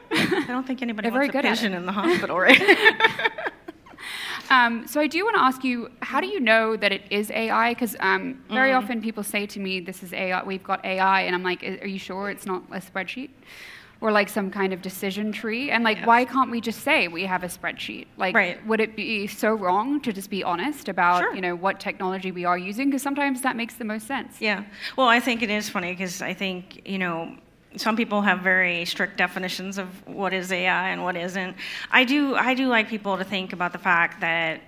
I 0.10 0.46
don't 0.48 0.66
think 0.66 0.82
anybody 0.82 1.10
They're 1.10 1.20
wants 1.20 1.36
a 1.36 1.42
pigeon 1.42 1.74
in 1.74 1.86
the 1.86 1.92
hospital, 1.92 2.40
right? 2.40 2.62
Um, 4.50 4.88
so 4.88 5.02
I 5.02 5.08
do 5.08 5.24
want 5.26 5.36
to 5.36 5.42
ask 5.42 5.64
you, 5.64 5.92
how 6.02 6.22
do 6.22 6.28
you 6.28 6.40
know 6.40 6.78
that 6.78 6.94
it 6.94 7.02
is 7.10 7.30
AI? 7.32 7.74
Because 7.74 7.98
um, 8.00 8.42
very 8.50 8.72
mm. 8.72 8.78
often 8.78 9.02
people 9.02 9.22
say 9.22 9.46
to 9.46 9.60
me, 9.60 9.82
"This 9.82 10.04
is 10.04 10.14
AI. 10.14 10.42
We've 10.44 10.64
got 10.64 10.86
AI," 10.86 11.22
and 11.24 11.36
I'm 11.36 11.44
like, 11.44 11.64
"Are 11.64 11.88
you 11.88 12.00
sure 12.00 12.30
it's 12.30 12.46
not 12.46 12.64
a 12.72 12.80
spreadsheet?" 12.80 13.32
Or 14.02 14.12
like 14.12 14.30
some 14.30 14.52
kind 14.52 14.74
of 14.74 14.82
decision 14.82 15.32
tree 15.32 15.72
and 15.72 15.84
like 15.84 15.98
yes. 15.98 16.08
why 16.08 16.26
can't 16.26 16.52
we 16.52 16.62
just 16.62 16.82
say 16.82 17.08
we 17.08 17.24
have 17.24 17.44
a 17.44 17.48
spreadsheet 17.48 18.06
like 18.18 18.36
right. 18.36 18.66
would 18.68 18.80
it 18.80 18.96
be 18.96 19.28
so 19.28 19.54
wrong 19.54 20.00
to 20.02 20.14
just 20.14 20.30
be 20.30 20.44
honest 20.44 20.88
about 20.88 21.22
sure. 21.22 21.36
you 21.36 21.42
know 21.42 21.56
what 21.56 21.80
technology 21.80 22.32
we 22.32 22.46
are 22.46 22.58
using 22.58 22.90
because 22.90 23.02
sometimes 23.02 23.42
that 23.42 23.56
makes 23.56 23.76
the 23.76 23.86
most 23.86 24.08
sense 24.08 24.40
yeah 24.40 24.64
well 24.96 25.08
i 25.08 25.20
think 25.20 25.42
it 25.42 25.50
is 25.50 25.70
funny 25.70 25.92
because 25.92 26.22
i 26.22 26.34
think 26.34 26.82
you 26.88 26.98
know 26.98 27.36
some 27.76 27.96
people 27.96 28.22
have 28.22 28.40
very 28.40 28.86
strict 28.86 29.18
definitions 29.18 29.78
of 29.78 29.88
what 30.08 30.34
is 30.34 30.52
ai 30.52 30.90
and 30.90 31.04
what 31.04 31.16
isn't 31.16 31.56
i 31.92 32.04
do 32.04 32.36
i 32.36 32.54
do 32.54 32.68
like 32.68 32.88
people 32.88 33.18
to 33.18 33.24
think 33.24 33.54
about 33.54 33.72
the 33.72 33.80
fact 33.80 34.22
that 34.22 34.62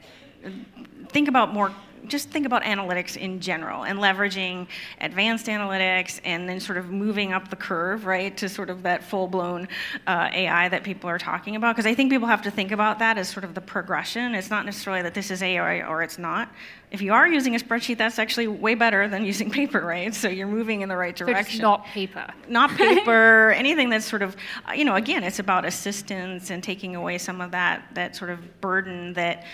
think 1.09 1.27
about 1.27 1.53
more 1.53 1.73
just 2.07 2.29
think 2.29 2.45
about 2.45 2.63
analytics 2.63 3.17
in 3.17 3.39
general 3.39 3.83
and 3.83 3.99
leveraging 3.99 4.67
advanced 5.01 5.47
analytics 5.47 6.19
and 6.23 6.47
then 6.47 6.59
sort 6.59 6.77
of 6.77 6.89
moving 6.89 7.33
up 7.33 7.49
the 7.49 7.55
curve, 7.55 8.05
right, 8.05 8.35
to 8.37 8.49
sort 8.49 8.69
of 8.69 8.83
that 8.83 9.03
full 9.03 9.27
blown 9.27 9.67
uh, 10.07 10.29
AI 10.33 10.69
that 10.69 10.83
people 10.83 11.09
are 11.09 11.19
talking 11.19 11.55
about. 11.55 11.75
Because 11.75 11.85
I 11.85 11.95
think 11.95 12.11
people 12.11 12.27
have 12.27 12.41
to 12.43 12.51
think 12.51 12.71
about 12.71 12.99
that 12.99 13.17
as 13.17 13.29
sort 13.29 13.43
of 13.43 13.53
the 13.53 13.61
progression. 13.61 14.35
It's 14.35 14.49
not 14.49 14.65
necessarily 14.65 15.01
that 15.03 15.13
this 15.13 15.31
is 15.31 15.41
AI 15.41 15.81
or 15.87 16.01
it's 16.01 16.17
not. 16.17 16.51
If 16.91 17.03
you 17.03 17.13
are 17.13 17.27
using 17.27 17.55
a 17.55 17.59
spreadsheet, 17.59 17.97
that's 17.97 18.17
actually 18.17 18.47
way 18.47 18.73
better 18.73 19.07
than 19.07 19.23
using 19.33 19.51
paper, 19.51 19.81
right? 19.81 20.13
So 20.13 20.27
you're 20.27 20.47
moving 20.47 20.81
in 20.81 20.89
the 20.89 20.97
right 20.97 21.15
direction. 21.15 21.59
So 21.59 21.63
not 21.63 21.85
paper. 21.85 22.25
Not 22.47 22.71
paper. 22.77 23.51
anything 23.51 23.89
that's 23.89 24.05
sort 24.05 24.21
of, 24.21 24.35
you 24.75 24.85
know, 24.85 24.95
again, 24.95 25.23
it's 25.23 25.39
about 25.39 25.65
assistance 25.65 26.49
and 26.49 26.63
taking 26.63 26.95
away 26.95 27.17
some 27.17 27.41
of 27.41 27.51
that 27.51 27.83
that 27.93 28.15
sort 28.15 28.31
of 28.31 28.61
burden 28.61 29.13
that 29.13 29.45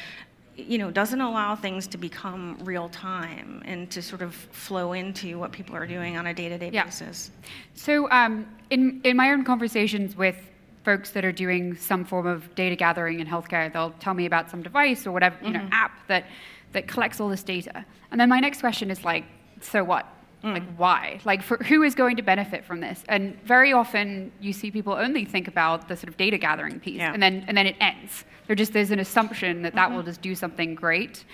you 0.57 0.77
know, 0.77 0.89
doesn't 0.89 1.21
allow 1.21 1.55
things 1.55 1.87
to 1.87 1.97
become 1.97 2.57
real 2.63 2.89
time 2.89 3.61
and 3.65 3.89
to 3.91 4.01
sort 4.01 4.21
of 4.21 4.33
flow 4.33 4.93
into 4.93 5.37
what 5.37 5.51
people 5.51 5.75
are 5.75 5.87
doing 5.87 6.17
on 6.17 6.27
a 6.27 6.33
day-to-day 6.33 6.69
yeah. 6.71 6.85
basis. 6.85 7.31
So, 7.73 8.09
um, 8.11 8.47
in 8.69 9.01
in 9.03 9.17
my 9.17 9.31
own 9.31 9.43
conversations 9.43 10.15
with 10.15 10.37
folks 10.83 11.09
that 11.11 11.25
are 11.25 11.31
doing 11.31 11.75
some 11.75 12.05
form 12.05 12.27
of 12.27 12.53
data 12.55 12.75
gathering 12.75 13.19
in 13.19 13.27
healthcare, 13.27 13.71
they'll 13.71 13.95
tell 13.99 14.13
me 14.13 14.25
about 14.25 14.49
some 14.49 14.61
device 14.61 15.05
or 15.05 15.11
whatever, 15.11 15.35
you 15.41 15.51
mm-hmm. 15.51 15.65
know, 15.65 15.69
app 15.71 16.07
that 16.07 16.25
that 16.73 16.87
collects 16.87 17.19
all 17.19 17.29
this 17.29 17.43
data. 17.43 17.85
And 18.11 18.19
then 18.19 18.29
my 18.29 18.39
next 18.39 18.59
question 18.61 18.91
is 18.91 19.03
like, 19.03 19.25
so 19.61 19.83
what? 19.83 20.07
Mm. 20.45 20.53
Like, 20.53 20.75
why? 20.77 21.19
Like, 21.25 21.41
for, 21.41 21.57
who 21.57 21.81
is 21.81 21.95
going 21.95 22.15
to 22.17 22.21
benefit 22.21 22.63
from 22.63 22.79
this? 22.79 23.03
And 23.09 23.41
very 23.43 23.73
often, 23.73 24.31
you 24.39 24.53
see 24.53 24.69
people 24.69 24.93
only 24.93 25.25
think 25.25 25.47
about 25.47 25.87
the 25.87 25.97
sort 25.97 26.09
of 26.09 26.17
data 26.17 26.37
gathering 26.37 26.79
piece, 26.79 26.97
yeah. 26.97 27.13
and 27.13 27.21
then 27.21 27.43
and 27.47 27.57
then 27.57 27.65
it 27.65 27.75
ends. 27.81 28.25
There 28.45 28.55
just 28.55 28.71
there's 28.71 28.91
an 28.91 28.99
assumption 28.99 29.63
that 29.63 29.73
that 29.73 29.87
mm-hmm. 29.87 29.95
will 29.95 30.03
just 30.03 30.21
do 30.21 30.35
something 30.35 30.75
great. 30.75 31.25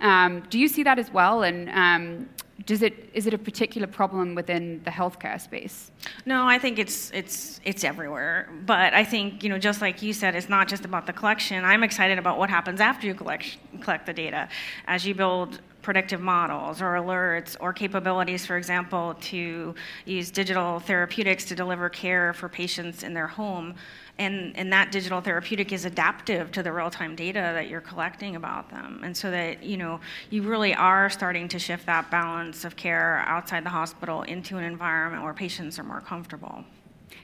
Um, 0.00 0.42
do 0.50 0.58
you 0.58 0.68
see 0.68 0.82
that 0.82 0.98
as 0.98 1.12
well? 1.12 1.44
And 1.44 1.70
um, 1.70 2.28
does 2.64 2.82
it 2.82 3.10
is 3.12 3.26
it 3.26 3.34
a 3.34 3.38
particular 3.38 3.86
problem 3.86 4.34
within 4.34 4.80
the 4.84 4.90
healthcare 4.90 5.40
space? 5.40 5.90
No, 6.24 6.46
I 6.46 6.58
think 6.58 6.78
it's 6.78 7.10
it's 7.12 7.60
it's 7.64 7.84
everywhere. 7.84 8.48
But 8.64 8.94
I 8.94 9.04
think 9.04 9.44
you 9.44 9.48
know, 9.48 9.58
just 9.58 9.80
like 9.80 10.02
you 10.02 10.12
said, 10.12 10.34
it's 10.34 10.48
not 10.48 10.66
just 10.66 10.84
about 10.84 11.06
the 11.06 11.12
collection. 11.12 11.64
I'm 11.64 11.84
excited 11.84 12.18
about 12.18 12.38
what 12.38 12.50
happens 12.50 12.80
after 12.80 13.06
you 13.06 13.14
collect 13.14 13.58
collect 13.80 14.06
the 14.06 14.12
data, 14.12 14.48
as 14.86 15.06
you 15.06 15.14
build 15.14 15.60
predictive 15.86 16.20
models 16.20 16.82
or 16.82 16.94
alerts 16.94 17.56
or 17.60 17.72
capabilities, 17.72 18.44
for 18.44 18.56
example, 18.56 19.14
to 19.20 19.72
use 20.04 20.32
digital 20.32 20.80
therapeutics 20.80 21.44
to 21.44 21.54
deliver 21.54 21.88
care 21.88 22.32
for 22.32 22.48
patients 22.48 23.04
in 23.04 23.14
their 23.14 23.28
home. 23.28 23.72
And, 24.18 24.56
and 24.56 24.72
that 24.72 24.90
digital 24.90 25.20
therapeutic 25.20 25.72
is 25.72 25.84
adaptive 25.84 26.50
to 26.52 26.62
the 26.64 26.72
real-time 26.72 27.14
data 27.14 27.52
that 27.54 27.68
you're 27.68 27.80
collecting 27.92 28.34
about 28.34 28.68
them. 28.68 29.00
And 29.04 29.16
so 29.16 29.30
that, 29.30 29.62
you 29.62 29.76
know, 29.76 30.00
you 30.28 30.42
really 30.42 30.74
are 30.74 31.08
starting 31.08 31.46
to 31.54 31.58
shift 31.60 31.86
that 31.86 32.10
balance 32.10 32.64
of 32.64 32.74
care 32.74 33.22
outside 33.26 33.62
the 33.64 33.70
hospital 33.70 34.22
into 34.22 34.56
an 34.56 34.64
environment 34.64 35.22
where 35.22 35.34
patients 35.34 35.78
are 35.78 35.84
more 35.84 36.00
comfortable. 36.00 36.64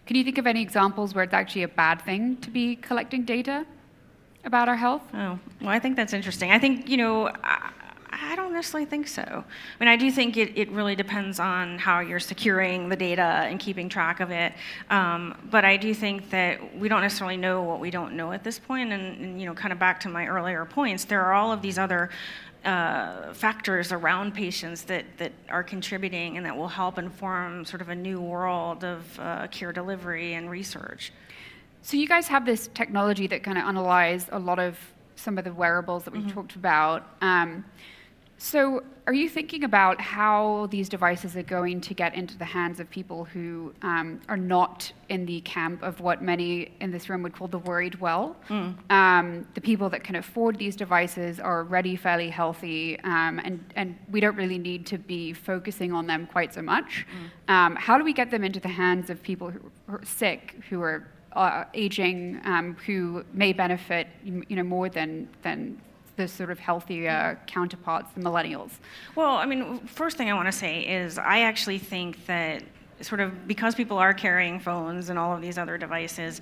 Can 0.06 0.14
you 0.14 0.22
think 0.22 0.38
of 0.38 0.46
any 0.46 0.62
examples 0.62 1.16
where 1.16 1.24
it's 1.24 1.34
actually 1.34 1.64
a 1.64 1.68
bad 1.68 2.00
thing 2.02 2.36
to 2.36 2.50
be 2.50 2.76
collecting 2.76 3.24
data 3.24 3.66
about 4.44 4.68
our 4.68 4.76
health? 4.76 5.02
Oh, 5.14 5.38
well, 5.60 5.70
I 5.70 5.80
think 5.80 5.96
that's 5.96 6.12
interesting. 6.12 6.52
I 6.52 6.60
think, 6.60 6.88
you 6.88 6.96
know, 6.96 7.32
I 8.12 8.36
don't 8.36 8.52
necessarily 8.52 8.88
think 8.88 9.08
so. 9.08 9.22
I 9.22 9.44
mean, 9.80 9.88
I 9.88 9.96
do 9.96 10.10
think 10.10 10.36
it, 10.36 10.56
it 10.56 10.70
really 10.70 10.94
depends 10.94 11.40
on 11.40 11.78
how 11.78 12.00
you're 12.00 12.20
securing 12.20 12.88
the 12.90 12.96
data 12.96 13.22
and 13.22 13.58
keeping 13.58 13.88
track 13.88 14.20
of 14.20 14.30
it. 14.30 14.52
Um, 14.90 15.36
but 15.50 15.64
I 15.64 15.78
do 15.78 15.94
think 15.94 16.28
that 16.30 16.76
we 16.76 16.88
don't 16.88 17.00
necessarily 17.00 17.38
know 17.38 17.62
what 17.62 17.80
we 17.80 17.90
don't 17.90 18.14
know 18.14 18.32
at 18.32 18.44
this 18.44 18.58
point. 18.58 18.92
And, 18.92 19.16
and 19.16 19.40
you 19.40 19.46
know, 19.46 19.54
kind 19.54 19.72
of 19.72 19.78
back 19.78 19.98
to 20.00 20.08
my 20.08 20.26
earlier 20.26 20.64
points, 20.66 21.04
there 21.04 21.22
are 21.24 21.32
all 21.32 21.52
of 21.52 21.62
these 21.62 21.78
other 21.78 22.10
uh, 22.64 23.32
factors 23.32 23.92
around 23.92 24.34
patients 24.34 24.82
that, 24.84 25.04
that 25.18 25.32
are 25.48 25.62
contributing 25.64 26.36
and 26.36 26.46
that 26.46 26.56
will 26.56 26.68
help 26.68 26.98
inform 26.98 27.64
sort 27.64 27.80
of 27.80 27.88
a 27.88 27.94
new 27.94 28.20
world 28.20 28.84
of 28.84 29.18
uh, 29.18 29.46
care 29.48 29.72
delivery 29.72 30.34
and 30.34 30.50
research. 30.50 31.12
So 31.80 31.96
you 31.96 32.06
guys 32.06 32.28
have 32.28 32.44
this 32.44 32.68
technology 32.74 33.26
that 33.28 33.42
kind 33.42 33.58
of 33.58 33.64
analyzes 33.64 34.28
a 34.30 34.38
lot 34.38 34.58
of 34.58 34.78
some 35.16 35.38
of 35.38 35.44
the 35.44 35.52
wearables 35.52 36.04
that 36.04 36.12
we've 36.12 36.22
mm-hmm. 36.22 36.34
talked 36.34 36.54
about. 36.56 37.06
Um, 37.20 37.64
so, 38.42 38.82
are 39.06 39.12
you 39.12 39.28
thinking 39.28 39.62
about 39.62 40.00
how 40.00 40.66
these 40.72 40.88
devices 40.88 41.36
are 41.36 41.44
going 41.44 41.80
to 41.82 41.94
get 41.94 42.16
into 42.16 42.36
the 42.36 42.44
hands 42.44 42.80
of 42.80 42.90
people 42.90 43.22
who 43.22 43.72
um, 43.82 44.20
are 44.28 44.36
not 44.36 44.92
in 45.08 45.26
the 45.26 45.42
camp 45.42 45.80
of 45.84 46.00
what 46.00 46.22
many 46.22 46.72
in 46.80 46.90
this 46.90 47.08
room 47.08 47.22
would 47.22 47.36
call 47.36 47.46
the 47.46 47.60
worried 47.60 48.00
well? 48.00 48.34
Mm. 48.48 48.90
Um, 48.90 49.46
the 49.54 49.60
people 49.60 49.88
that 49.90 50.02
can 50.02 50.16
afford 50.16 50.58
these 50.58 50.74
devices 50.74 51.38
are 51.38 51.58
already 51.58 51.94
fairly 51.94 52.30
healthy, 52.30 52.98
um, 53.04 53.40
and, 53.44 53.64
and 53.76 53.96
we 54.10 54.18
don't 54.18 54.34
really 54.34 54.58
need 54.58 54.86
to 54.86 54.98
be 54.98 55.32
focusing 55.32 55.92
on 55.92 56.08
them 56.08 56.26
quite 56.26 56.52
so 56.52 56.62
much. 56.62 57.06
Mm. 57.48 57.54
Um, 57.54 57.76
how 57.76 57.96
do 57.96 58.02
we 58.02 58.12
get 58.12 58.32
them 58.32 58.42
into 58.42 58.58
the 58.58 58.66
hands 58.66 59.08
of 59.08 59.22
people 59.22 59.50
who 59.50 59.70
are 59.86 60.04
sick, 60.04 60.56
who 60.68 60.82
are 60.82 61.06
uh, 61.34 61.62
aging, 61.74 62.40
um, 62.44 62.76
who 62.86 63.24
may 63.32 63.52
benefit 63.52 64.08
you 64.24 64.44
know, 64.50 64.64
more 64.64 64.88
than, 64.88 65.28
than 65.42 65.80
the 66.16 66.28
sort 66.28 66.50
of 66.50 66.58
healthier 66.58 67.40
counterparts, 67.46 68.12
the 68.14 68.20
millennials? 68.20 68.70
Well, 69.14 69.36
I 69.36 69.46
mean, 69.46 69.78
first 69.80 70.16
thing 70.16 70.30
I 70.30 70.34
want 70.34 70.48
to 70.48 70.52
say 70.52 70.80
is 70.80 71.18
I 71.18 71.40
actually 71.40 71.78
think 71.78 72.26
that 72.26 72.62
sort 73.00 73.20
of 73.20 73.48
because 73.48 73.74
people 73.74 73.98
are 73.98 74.14
carrying 74.14 74.60
phones 74.60 75.08
and 75.08 75.18
all 75.18 75.34
of 75.34 75.40
these 75.40 75.58
other 75.58 75.76
devices, 75.78 76.40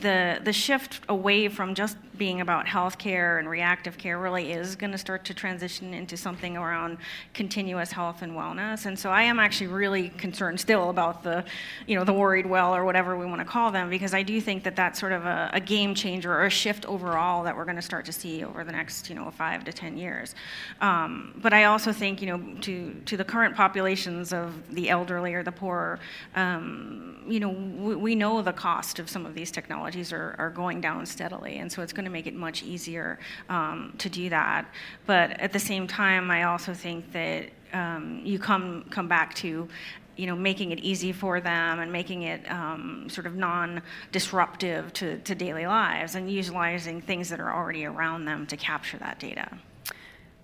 the 0.00 0.40
the 0.44 0.52
shift 0.52 1.00
away 1.08 1.48
from 1.48 1.74
just 1.74 1.96
being 2.16 2.40
about 2.42 2.66
healthcare 2.66 3.38
and 3.38 3.48
reactive 3.48 3.96
care 3.96 4.18
really 4.18 4.52
is 4.52 4.76
going 4.76 4.92
to 4.92 4.98
start 4.98 5.24
to 5.24 5.34
transition 5.34 5.94
into 5.94 6.16
something 6.16 6.56
around 6.56 6.98
continuous 7.32 7.90
health 7.90 8.20
and 8.22 8.32
wellness. 8.32 8.84
And 8.84 8.98
so 8.98 9.10
I 9.10 9.22
am 9.22 9.40
actually 9.40 9.68
really 9.68 10.10
concerned 10.10 10.60
still 10.60 10.90
about 10.90 11.22
the, 11.22 11.44
you 11.86 11.96
know, 11.96 12.04
the 12.04 12.12
worried 12.12 12.46
well 12.46 12.74
or 12.74 12.84
whatever 12.84 13.16
we 13.16 13.24
want 13.24 13.40
to 13.40 13.44
call 13.44 13.70
them 13.70 13.88
because 13.88 14.12
I 14.12 14.22
do 14.22 14.38
think 14.40 14.64
that 14.64 14.76
that's 14.76 15.00
sort 15.00 15.12
of 15.12 15.24
a, 15.24 15.50
a 15.54 15.60
game 15.60 15.94
changer 15.94 16.32
or 16.32 16.44
a 16.44 16.50
shift 16.50 16.84
overall 16.84 17.42
that 17.44 17.56
we're 17.56 17.64
going 17.64 17.76
to 17.76 17.82
start 17.82 18.04
to 18.04 18.12
see 18.12 18.44
over 18.44 18.64
the 18.64 18.72
next, 18.72 19.08
you 19.08 19.14
know, 19.14 19.30
five 19.30 19.64
to 19.64 19.72
ten 19.72 19.96
years. 19.96 20.34
Um, 20.82 21.40
but 21.42 21.54
I 21.54 21.64
also 21.64 21.90
think, 21.92 22.20
you 22.20 22.28
know, 22.28 22.40
to 22.60 22.94
to 23.06 23.16
the 23.16 23.24
current 23.24 23.56
populations 23.56 24.32
of 24.32 24.52
the 24.74 24.90
elderly 24.90 25.32
or 25.32 25.42
the 25.42 25.52
poor, 25.52 25.79
um, 26.34 27.24
you 27.26 27.40
know, 27.40 27.50
we, 27.50 27.94
we, 27.94 28.14
know 28.14 28.42
the 28.42 28.52
cost 28.52 28.98
of 28.98 29.08
some 29.08 29.24
of 29.26 29.34
these 29.34 29.50
technologies 29.50 30.12
are, 30.12 30.34
are 30.38 30.50
going 30.50 30.80
down 30.80 31.06
steadily, 31.06 31.58
and 31.58 31.70
so 31.70 31.82
it's 31.82 31.92
going 31.92 32.04
to 32.04 32.10
make 32.10 32.26
it 32.26 32.34
much 32.34 32.62
easier 32.62 33.18
um, 33.48 33.94
to 33.98 34.08
do 34.08 34.28
that. 34.28 34.66
But 35.06 35.38
at 35.40 35.52
the 35.52 35.58
same 35.58 35.86
time, 35.86 36.30
I 36.30 36.44
also 36.44 36.74
think 36.74 37.12
that 37.12 37.50
um, 37.72 38.20
you 38.24 38.38
come 38.38 38.84
come 38.90 39.08
back 39.08 39.34
to 39.36 39.68
you 40.20 40.26
know, 40.26 40.36
making 40.36 40.70
it 40.70 40.80
easy 40.80 41.12
for 41.12 41.40
them 41.40 41.78
and 41.78 41.90
making 41.90 42.24
it 42.24 42.42
um, 42.50 43.06
sort 43.08 43.26
of 43.26 43.36
non-disruptive 43.36 44.92
to, 44.92 45.18
to 45.20 45.34
daily 45.34 45.66
lives 45.66 46.14
and 46.14 46.30
utilizing 46.30 47.00
things 47.00 47.30
that 47.30 47.40
are 47.40 47.50
already 47.50 47.86
around 47.86 48.26
them 48.26 48.46
to 48.46 48.54
capture 48.54 48.98
that 48.98 49.18
data. 49.18 49.48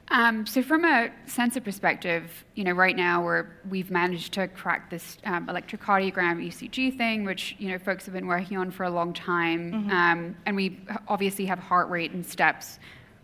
Um, 0.09 0.47
so 0.47 0.63
from 0.63 0.85
a 0.85 1.11
sensor 1.27 1.61
perspective, 1.61 2.45
you 2.55 2.63
know, 2.63 2.73
right 2.73 2.95
now 2.95 3.25
we're, 3.25 3.47
we've 3.69 3.91
managed 3.91 4.33
to 4.35 4.47
crack 4.47 4.89
this 4.89 5.19
um, 5.25 5.47
electrocardiogram 5.49 6.47
ECG 6.47 6.97
thing, 6.97 7.25
which 7.25 7.57
you 7.59 7.71
know 7.71 7.79
folks 7.79 8.05
have 8.05 8.15
been 8.15 8.27
working 8.27 8.57
on 8.57 8.71
for 8.71 8.85
a 8.85 8.91
long 8.91 9.13
time, 9.13 9.73
mm-hmm. 9.73 9.91
um, 9.91 10.37
and 10.47 10.55
we 10.55 10.81
obviously 11.09 11.47
have 11.47 11.59
heart 11.59 11.91
rate 11.91 12.13
and 12.13 12.25
steps. 12.25 12.79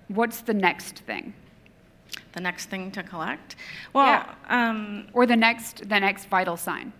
What's 0.08 0.40
the 0.40 0.54
next 0.54 0.98
thing? 1.00 1.34
The 2.32 2.40
next 2.40 2.66
thing 2.66 2.90
to 2.92 3.02
collect? 3.02 3.56
Well, 3.92 4.06
yeah. 4.06 4.34
Um, 4.48 5.06
or 5.12 5.26
the 5.26 5.36
next 5.36 5.88
the 5.88 6.00
next 6.00 6.24
vital 6.26 6.56
sign. 6.56 6.92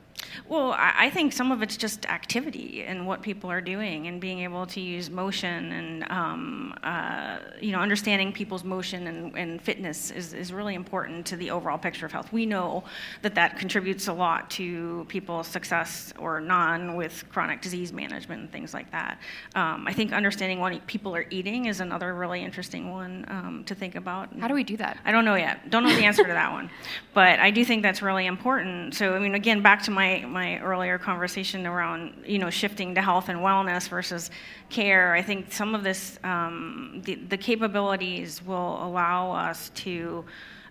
Well, 0.49 0.75
I 0.77 1.11
think 1.11 1.33
some 1.33 1.53
of 1.53 1.63
it's 1.63 1.77
just 1.77 2.07
activity 2.07 2.85
and 2.87 3.07
what 3.07 3.23
people 3.23 3.51
are 3.51 3.61
doing, 3.61 4.07
and 4.07 4.21
being 4.21 4.41
able 4.41 4.67
to 4.67 4.81
use 4.81 5.11
motion 5.11 5.73
and 5.73 6.11
um, 6.11 6.75
uh, 6.83 7.39
you 7.61 7.73
know 7.73 7.79
understanding 7.79 8.33
people's 8.33 8.65
motion 8.65 9.07
and, 9.07 9.37
and 9.37 9.63
fitness 9.63 10.11
is, 10.11 10.35
is 10.35 10.53
really 10.53 10.75
important 10.75 11.27
to 11.27 11.37
the 11.37 11.51
overall 11.51 11.79
picture 11.79 12.07
of 12.07 12.13
health. 12.13 12.33
We 12.33 12.47
know 12.47 12.85
that 13.23 13.35
that 13.35 13.59
contributes 13.59 14.09
a 14.09 14.13
lot 14.13 14.51
to 14.51 15.07
people's 15.09 15.47
success 15.47 16.13
or 16.19 16.41
non 16.41 16.97
with 16.97 17.25
chronic 17.31 17.61
disease 17.63 17.93
management 17.93 18.43
and 18.43 18.53
things 18.53 18.75
like 18.75 18.91
that. 18.93 19.19
Um, 19.55 19.87
I 19.87 19.93
think 19.93 20.13
understanding 20.13 20.61
what 20.61 20.87
people 20.87 21.15
are 21.15 21.27
eating 21.31 21.67
is 21.67 21.81
another 21.81 22.15
really 22.15 22.43
interesting 22.43 22.91
one 22.91 23.25
um, 23.29 23.65
to 23.67 23.75
think 23.75 23.95
about. 23.95 24.29
How 24.39 24.49
do 24.49 24.55
we 24.55 24.65
do 24.65 24.77
that? 24.79 24.99
I 25.05 25.13
don't 25.13 25.25
know 25.25 25.35
yet. 25.35 25.71
Don't 25.71 25.85
know 25.85 25.95
the 25.95 26.05
answer 26.05 26.25
to 26.25 26.33
that 26.33 26.53
one, 26.53 26.71
but 27.15 27.39
I 27.39 27.51
do 27.51 27.65
think 27.65 27.83
that's 27.83 28.03
really 28.03 28.27
important. 28.27 28.95
So 28.95 29.15
I 29.15 29.19
mean, 29.19 29.35
again, 29.35 29.63
back 29.63 29.83
to 29.85 29.91
my 29.91 30.12
my 30.21 30.59
earlier 30.61 30.99
conversation 30.99 31.67
around 31.67 32.25
you 32.27 32.39
know 32.39 32.51
shifting 32.51 32.95
to 32.95 33.03
health 33.03 33.29
and 33.29 33.41
wellness 33.41 33.89
versus 33.89 34.31
care, 34.69 35.15
I 35.15 35.23
think 35.23 35.53
some 35.53 35.75
of 35.75 35.83
this 35.83 36.19
um, 36.25 37.01
the, 37.05 37.15
the 37.15 37.37
capabilities 37.37 38.43
will 38.45 38.85
allow 38.85 39.33
us 39.33 39.71
to 39.71 40.25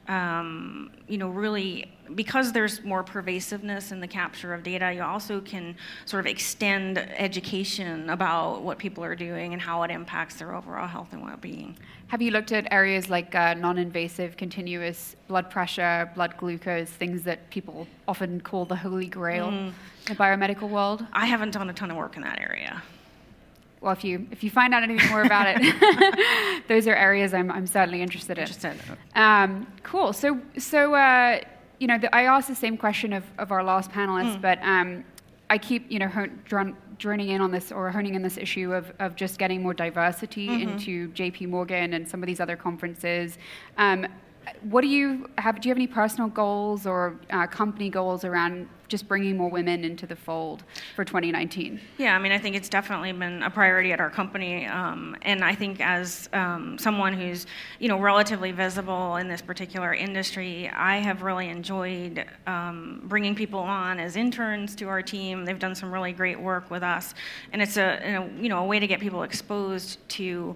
um, 0.08 0.91
you 1.08 1.17
know, 1.17 1.29
really, 1.29 1.91
because 2.15 2.51
there's 2.51 2.84
more 2.84 3.03
pervasiveness 3.03 3.91
in 3.91 4.00
the 4.00 4.08
capture 4.08 4.53
of 4.53 4.63
data, 4.63 4.91
you 4.91 5.03
also 5.03 5.39
can 5.41 5.75
sort 6.05 6.20
of 6.20 6.25
extend 6.25 6.98
education 6.98 8.10
about 8.10 8.63
what 8.63 8.77
people 8.77 9.03
are 9.03 9.15
doing 9.15 9.53
and 9.53 9.62
how 9.62 9.84
it 9.84 9.91
impacts 9.91 10.36
their 10.36 10.55
overall 10.55 10.88
health 10.88 11.10
and 11.13 11.24
well-being. 11.24 11.77
Have 12.08 12.22
you 12.22 12.31
looked 12.31 12.51
at 12.51 12.67
areas 12.72 13.10
like 13.10 13.34
uh, 13.36 13.53
non-invasive, 13.53 14.36
continuous 14.36 15.15
blood 15.27 15.50
pressure, 15.50 16.12
blood 16.13 16.36
glucose, 16.36 16.89
things 16.89 17.24
that 17.24 17.50
people 17.50 17.88
often 18.08 18.41
call 18.41 18.65
the 18.65 18.75
holy 18.75 19.08
grail 19.08 19.48
mm. 19.48 19.67
in 19.67 19.74
the 20.08 20.15
biomedical 20.15 20.70
world? 20.70 21.05
I 21.13 21.25
haven't 21.25 21.51
done 21.51 21.70
a 21.70 21.74
ton 21.74 21.91
of 21.91 21.98
work 21.98 22.17
in 22.17 22.24
that 22.24 22.39
area 22.39 22.81
well, 23.81 23.91
if 23.91 24.03
you 24.03 24.27
if 24.29 24.43
you 24.43 24.51
find 24.51 24.73
out 24.73 24.83
anything 24.83 25.09
more 25.09 25.23
about 25.23 25.47
it, 25.50 26.63
those 26.67 26.88
are 26.88 26.95
areas 26.95 27.33
I'm 27.33 27.51
I'm 27.51 27.65
certainly 27.65 28.01
interested 28.01 28.38
in. 28.38 28.43
Interested. 28.43 28.79
Um, 29.15 29.67
cool. 29.83 30.13
So 30.13 30.39
so 30.57 30.93
uh, 30.93 31.39
you 31.79 31.88
know 31.88 31.97
the, 31.97 32.15
I 32.15 32.23
asked 32.23 32.47
the 32.47 32.55
same 32.55 32.77
question 32.77 33.11
of, 33.11 33.23
of 33.39 33.51
our 33.51 33.63
last 33.63 33.91
panelists, 33.91 34.38
mm. 34.38 34.41
but 34.41 34.59
um, 34.61 35.03
I 35.50 35.57
keep 35.57 35.91
you 35.91 35.97
know 35.97 36.07
hon- 36.07 36.77
droning 37.00 37.29
in 37.29 37.41
on 37.41 37.50
this 37.50 37.71
or 37.71 37.89
honing 37.89 38.13
in 38.13 38.21
this 38.21 38.38
issue 38.38 38.71
of 38.71 38.93
of 39.00 39.15
just 39.15 39.39
getting 39.39 39.63
more 39.63 39.73
diversity 39.73 40.47
mm-hmm. 40.47 40.69
into 40.69 41.07
J.P. 41.13 41.47
Morgan 41.47 41.93
and 41.93 42.07
some 42.07 42.21
of 42.21 42.27
these 42.27 42.39
other 42.39 42.55
conferences. 42.55 43.39
Um, 43.77 44.05
what 44.63 44.81
do 44.81 44.88
you 44.88 45.29
have? 45.38 45.62
Do 45.62 45.67
you 45.67 45.71
have 45.71 45.77
any 45.77 45.88
personal 45.88 46.29
goals 46.29 46.86
or 46.86 47.19
uh, 47.29 47.48
company 47.48 47.89
goals 47.89 48.24
around 48.24 48.68
just 48.87 49.07
bringing 49.07 49.37
more 49.37 49.50
women 49.50 49.85
into 49.85 50.05
the 50.05 50.16
fold 50.16 50.63
for 50.96 51.05
2019? 51.05 51.79
Yeah, 51.98 52.16
I 52.16 52.20
mean, 52.20 52.31
I 52.31 52.37
think 52.37 52.55
it's 52.55 52.68
definitely 52.68 53.11
been 53.13 53.42
a 53.44 53.50
priority 53.50 53.94
at 53.94 54.00
our 54.00 54.09
company, 54.09 54.66
um, 54.66 55.16
and 55.22 55.44
I 55.44 55.55
think 55.55 55.79
as 55.79 56.27
um, 56.33 56.77
someone 56.77 57.13
who's 57.13 57.46
you 57.79 57.87
know 57.87 58.00
relatively 58.00 58.51
visible 58.51 59.18
in 59.18 59.27
this 59.27 59.42
particular 59.42 59.94
industry, 59.94 60.70
I 60.70 60.98
have 60.98 61.22
really 61.22 61.50
enjoyed 61.50 62.25
um, 62.48 63.01
bringing 63.05 63.35
people 63.35 63.59
on 63.59 64.00
as 64.00 64.16
interns 64.16 64.75
to 64.75 64.87
our 64.89 65.01
team. 65.01 65.46
They've 65.46 65.59
done 65.59 65.75
some 65.75 65.92
really 65.92 66.13
great 66.13 66.39
work 66.39 66.70
with 66.70 66.83
us, 66.83 67.13
and 67.53 67.61
it's 67.61 67.77
a, 67.77 68.16
a 68.16 68.42
you 68.42 68.50
know 68.50 68.63
a 68.63 68.66
way 68.66 68.79
to 68.79 68.87
get 68.87 69.00
people 69.00 69.24
exposed 69.24 69.98
to 70.09 70.55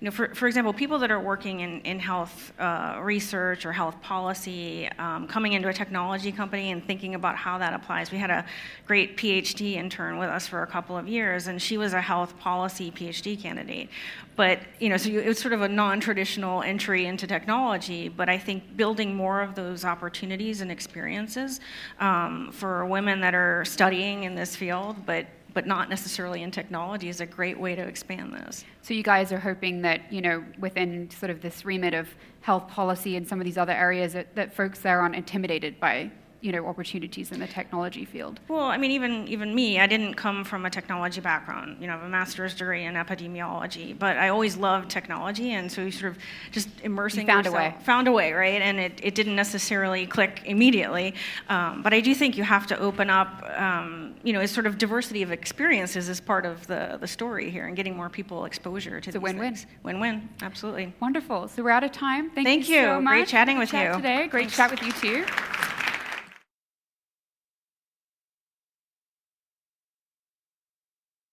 you 0.00 0.04
know, 0.04 0.12
for, 0.12 0.32
for 0.32 0.46
example, 0.46 0.72
people 0.72 1.00
that 1.00 1.10
are 1.10 1.18
working 1.18 1.58
in, 1.60 1.80
in 1.80 1.98
health 1.98 2.52
uh, 2.60 3.00
research 3.02 3.66
or 3.66 3.72
health 3.72 4.00
policy, 4.00 4.88
um, 4.96 5.26
coming 5.26 5.54
into 5.54 5.68
a 5.68 5.72
technology 5.72 6.30
company 6.30 6.70
and 6.70 6.86
thinking 6.86 7.16
about 7.16 7.34
how 7.34 7.58
that 7.58 7.74
applies. 7.74 8.12
We 8.12 8.18
had 8.18 8.30
a 8.30 8.44
great 8.86 9.16
PhD 9.16 9.74
intern 9.74 10.16
with 10.16 10.28
us 10.28 10.46
for 10.46 10.62
a 10.62 10.68
couple 10.68 10.96
of 10.96 11.08
years, 11.08 11.48
and 11.48 11.60
she 11.60 11.76
was 11.76 11.94
a 11.94 12.00
health 12.00 12.38
policy 12.38 12.92
PhD 12.92 13.40
candidate. 13.40 13.88
But, 14.36 14.60
you 14.78 14.88
know, 14.88 14.96
so 14.96 15.08
you, 15.08 15.18
it 15.18 15.26
was 15.26 15.38
sort 15.40 15.52
of 15.52 15.62
a 15.62 15.68
non 15.68 15.98
traditional 15.98 16.62
entry 16.62 17.06
into 17.06 17.26
technology, 17.26 18.08
but 18.08 18.28
I 18.28 18.38
think 18.38 18.76
building 18.76 19.16
more 19.16 19.40
of 19.40 19.56
those 19.56 19.84
opportunities 19.84 20.60
and 20.60 20.70
experiences 20.70 21.58
um, 21.98 22.52
for 22.52 22.86
women 22.86 23.20
that 23.22 23.34
are 23.34 23.64
studying 23.64 24.22
in 24.22 24.36
this 24.36 24.54
field, 24.54 25.04
but 25.06 25.26
but 25.54 25.66
not 25.66 25.88
necessarily 25.88 26.42
in 26.42 26.50
technology, 26.50 27.08
is 27.08 27.20
a 27.20 27.26
great 27.26 27.58
way 27.58 27.74
to 27.74 27.82
expand 27.82 28.32
this. 28.32 28.64
So 28.82 28.94
you 28.94 29.02
guys 29.02 29.32
are 29.32 29.38
hoping 29.38 29.82
that 29.82 30.12
you 30.12 30.20
know 30.20 30.44
within 30.58 31.10
sort 31.10 31.30
of 31.30 31.40
this 31.40 31.64
remit 31.64 31.94
of 31.94 32.08
health 32.40 32.68
policy 32.68 33.16
and 33.16 33.26
some 33.26 33.40
of 33.40 33.44
these 33.44 33.58
other 33.58 33.72
areas 33.72 34.12
that, 34.12 34.34
that 34.34 34.54
folks 34.54 34.80
there 34.80 35.00
aren't 35.00 35.14
intimidated 35.14 35.78
by 35.80 36.10
you 36.40 36.52
know 36.52 36.66
opportunities 36.66 37.32
in 37.32 37.40
the 37.40 37.46
technology 37.46 38.04
field? 38.04 38.40
Well, 38.48 38.60
I 38.60 38.76
mean, 38.76 38.90
even 38.92 39.26
even 39.28 39.54
me, 39.54 39.80
I 39.80 39.86
didn't 39.86 40.14
come 40.14 40.44
from 40.44 40.66
a 40.66 40.70
technology 40.70 41.20
background. 41.20 41.78
You 41.80 41.86
know, 41.86 41.94
I 41.94 41.96
have 41.96 42.06
a 42.06 42.08
master's 42.08 42.54
degree 42.54 42.84
in 42.84 42.94
epidemiology, 42.94 43.98
but 43.98 44.16
I 44.16 44.28
always 44.28 44.56
loved 44.56 44.90
technology, 44.90 45.52
and 45.52 45.70
so 45.70 45.82
you 45.82 45.90
sort 45.90 46.12
of 46.12 46.18
just 46.52 46.68
immersing 46.82 47.22
you 47.22 47.26
found 47.26 47.46
yourself, 47.46 47.74
a 47.74 47.76
way, 47.76 47.84
found 47.84 48.08
a 48.08 48.12
way, 48.12 48.32
right? 48.32 48.62
And 48.62 48.78
it, 48.78 49.00
it 49.02 49.14
didn't 49.14 49.36
necessarily 49.36 50.06
click 50.06 50.42
immediately, 50.44 51.14
um, 51.48 51.82
but 51.82 51.92
I 51.92 52.00
do 52.00 52.14
think 52.14 52.36
you 52.36 52.44
have 52.44 52.66
to 52.68 52.78
open 52.78 53.10
up. 53.10 53.44
Um, 53.56 54.07
you 54.22 54.32
know, 54.32 54.40
is 54.40 54.50
sort 54.50 54.66
of 54.66 54.78
diversity 54.78 55.22
of 55.22 55.32
experiences 55.32 56.08
is 56.08 56.20
part 56.20 56.46
of 56.46 56.66
the 56.66 56.98
the 57.00 57.06
story 57.06 57.50
here, 57.50 57.66
and 57.66 57.76
getting 57.76 57.96
more 57.96 58.08
people 58.08 58.44
exposure 58.44 59.00
to. 59.00 59.08
It's 59.08 59.16
a 59.16 59.20
win-win. 59.20 59.54
Things. 59.54 59.66
Win-win, 59.82 60.28
absolutely. 60.42 60.92
Wonderful. 61.00 61.48
So 61.48 61.62
we're 61.62 61.70
out 61.70 61.84
of 61.84 61.92
time. 61.92 62.30
Thank, 62.30 62.46
Thank 62.46 62.68
you, 62.68 62.76
you 62.76 62.82
so 62.82 63.00
much. 63.00 63.12
Great 63.12 63.28
chatting 63.28 63.58
with 63.58 63.70
chat 63.70 63.90
you 63.90 63.96
today. 63.96 64.26
Great 64.28 64.50
Thanks. 64.50 64.56
chat 64.56 64.70
with 64.70 64.82
you 64.82 64.92
too. 64.92 65.67